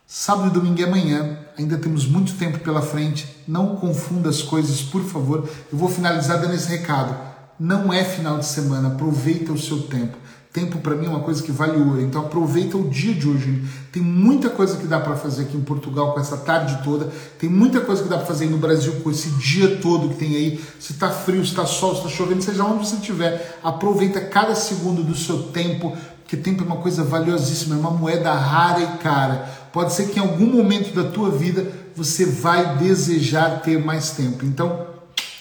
Sábado 0.05 0.49
e 0.49 0.51
domingo 0.51 0.79
é 0.79 0.85
amanhã, 0.85 1.46
ainda 1.57 1.77
temos 1.77 2.05
muito 2.05 2.33
tempo 2.33 2.59
pela 2.59 2.81
frente. 2.81 3.27
Não 3.47 3.75
confunda 3.75 4.29
as 4.29 4.41
coisas, 4.41 4.81
por 4.81 5.03
favor. 5.03 5.49
Eu 5.71 5.77
vou 5.77 5.89
finalizar 5.89 6.39
dando 6.39 6.53
esse 6.53 6.69
recado. 6.69 7.15
Não 7.59 7.91
é 7.91 8.03
final 8.03 8.37
de 8.37 8.45
semana, 8.45 8.89
aproveita 8.89 9.51
o 9.51 9.57
seu 9.57 9.81
tempo. 9.83 10.15
Tempo 10.53 10.79
para 10.79 10.95
mim 10.95 11.05
é 11.05 11.09
uma 11.09 11.19
coisa 11.19 11.43
que 11.43 11.51
vale 11.51 11.77
ouro, 11.77 12.01
então 12.01 12.21
aproveita 12.21 12.77
o 12.77 12.89
dia 12.89 13.13
de 13.13 13.27
hoje. 13.27 13.63
Tem 13.91 14.01
muita 14.01 14.49
coisa 14.49 14.77
que 14.77 14.87
dá 14.87 14.99
para 14.99 15.15
fazer 15.15 15.43
aqui 15.43 15.57
em 15.57 15.61
Portugal 15.61 16.13
com 16.13 16.19
essa 16.19 16.37
tarde 16.37 16.79
toda, 16.83 17.11
tem 17.37 17.49
muita 17.49 17.81
coisa 17.81 18.01
que 18.01 18.09
dá 18.09 18.17
para 18.17 18.25
fazer 18.25 18.45
aí 18.45 18.49
no 18.49 18.57
Brasil 18.57 18.93
com 19.03 19.11
esse 19.11 19.29
dia 19.31 19.77
todo 19.77 20.09
que 20.09 20.15
tem 20.15 20.35
aí. 20.35 20.63
Se 20.79 20.93
tá 20.95 21.09
frio, 21.09 21.45
se 21.45 21.53
tá 21.53 21.65
sol, 21.65 21.95
se 21.95 22.03
tá 22.03 22.09
chovendo, 22.09 22.41
seja 22.41 22.63
onde 22.63 22.87
você 22.87 22.95
estiver, 22.95 23.59
aproveita 23.63 24.21
cada 24.21 24.55
segundo 24.55 25.03
do 25.03 25.15
seu 25.15 25.43
tempo, 25.43 25.95
porque 26.23 26.35
tempo 26.35 26.63
é 26.63 26.65
uma 26.65 26.77
coisa 26.77 27.03
valiosíssima, 27.03 27.75
é 27.75 27.77
uma 27.77 27.91
moeda 27.91 28.33
rara 28.33 28.81
e 28.81 28.97
cara. 28.97 29.56
Pode 29.71 29.93
ser 29.93 30.09
que 30.09 30.19
em 30.19 30.21
algum 30.21 30.45
momento 30.45 30.93
da 30.93 31.09
tua 31.09 31.29
vida 31.29 31.71
você 31.95 32.25
vai 32.25 32.77
desejar 32.77 33.61
ter 33.61 33.83
mais 33.83 34.11
tempo. 34.11 34.45
Então, 34.45 34.87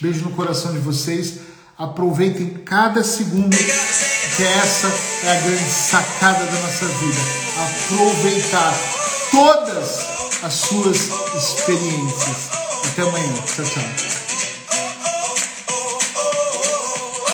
beijo 0.00 0.24
no 0.24 0.30
coração 0.30 0.72
de 0.72 0.78
vocês. 0.78 1.40
Aproveitem 1.78 2.48
cada 2.64 3.04
segundo 3.04 3.54
que 3.54 4.42
essa 4.42 4.86
é 5.24 5.36
a 5.36 5.40
grande 5.42 5.70
sacada 5.70 6.44
da 6.44 6.60
nossa 6.60 6.86
vida. 6.86 7.20
Aproveitar 7.66 8.74
todas 9.30 10.42
as 10.42 10.54
suas 10.54 11.10
experiências. 11.36 12.50
Até 12.92 13.02
amanhã. 13.02 13.34
Tchau, 13.44 13.64
tchau. 13.64 14.25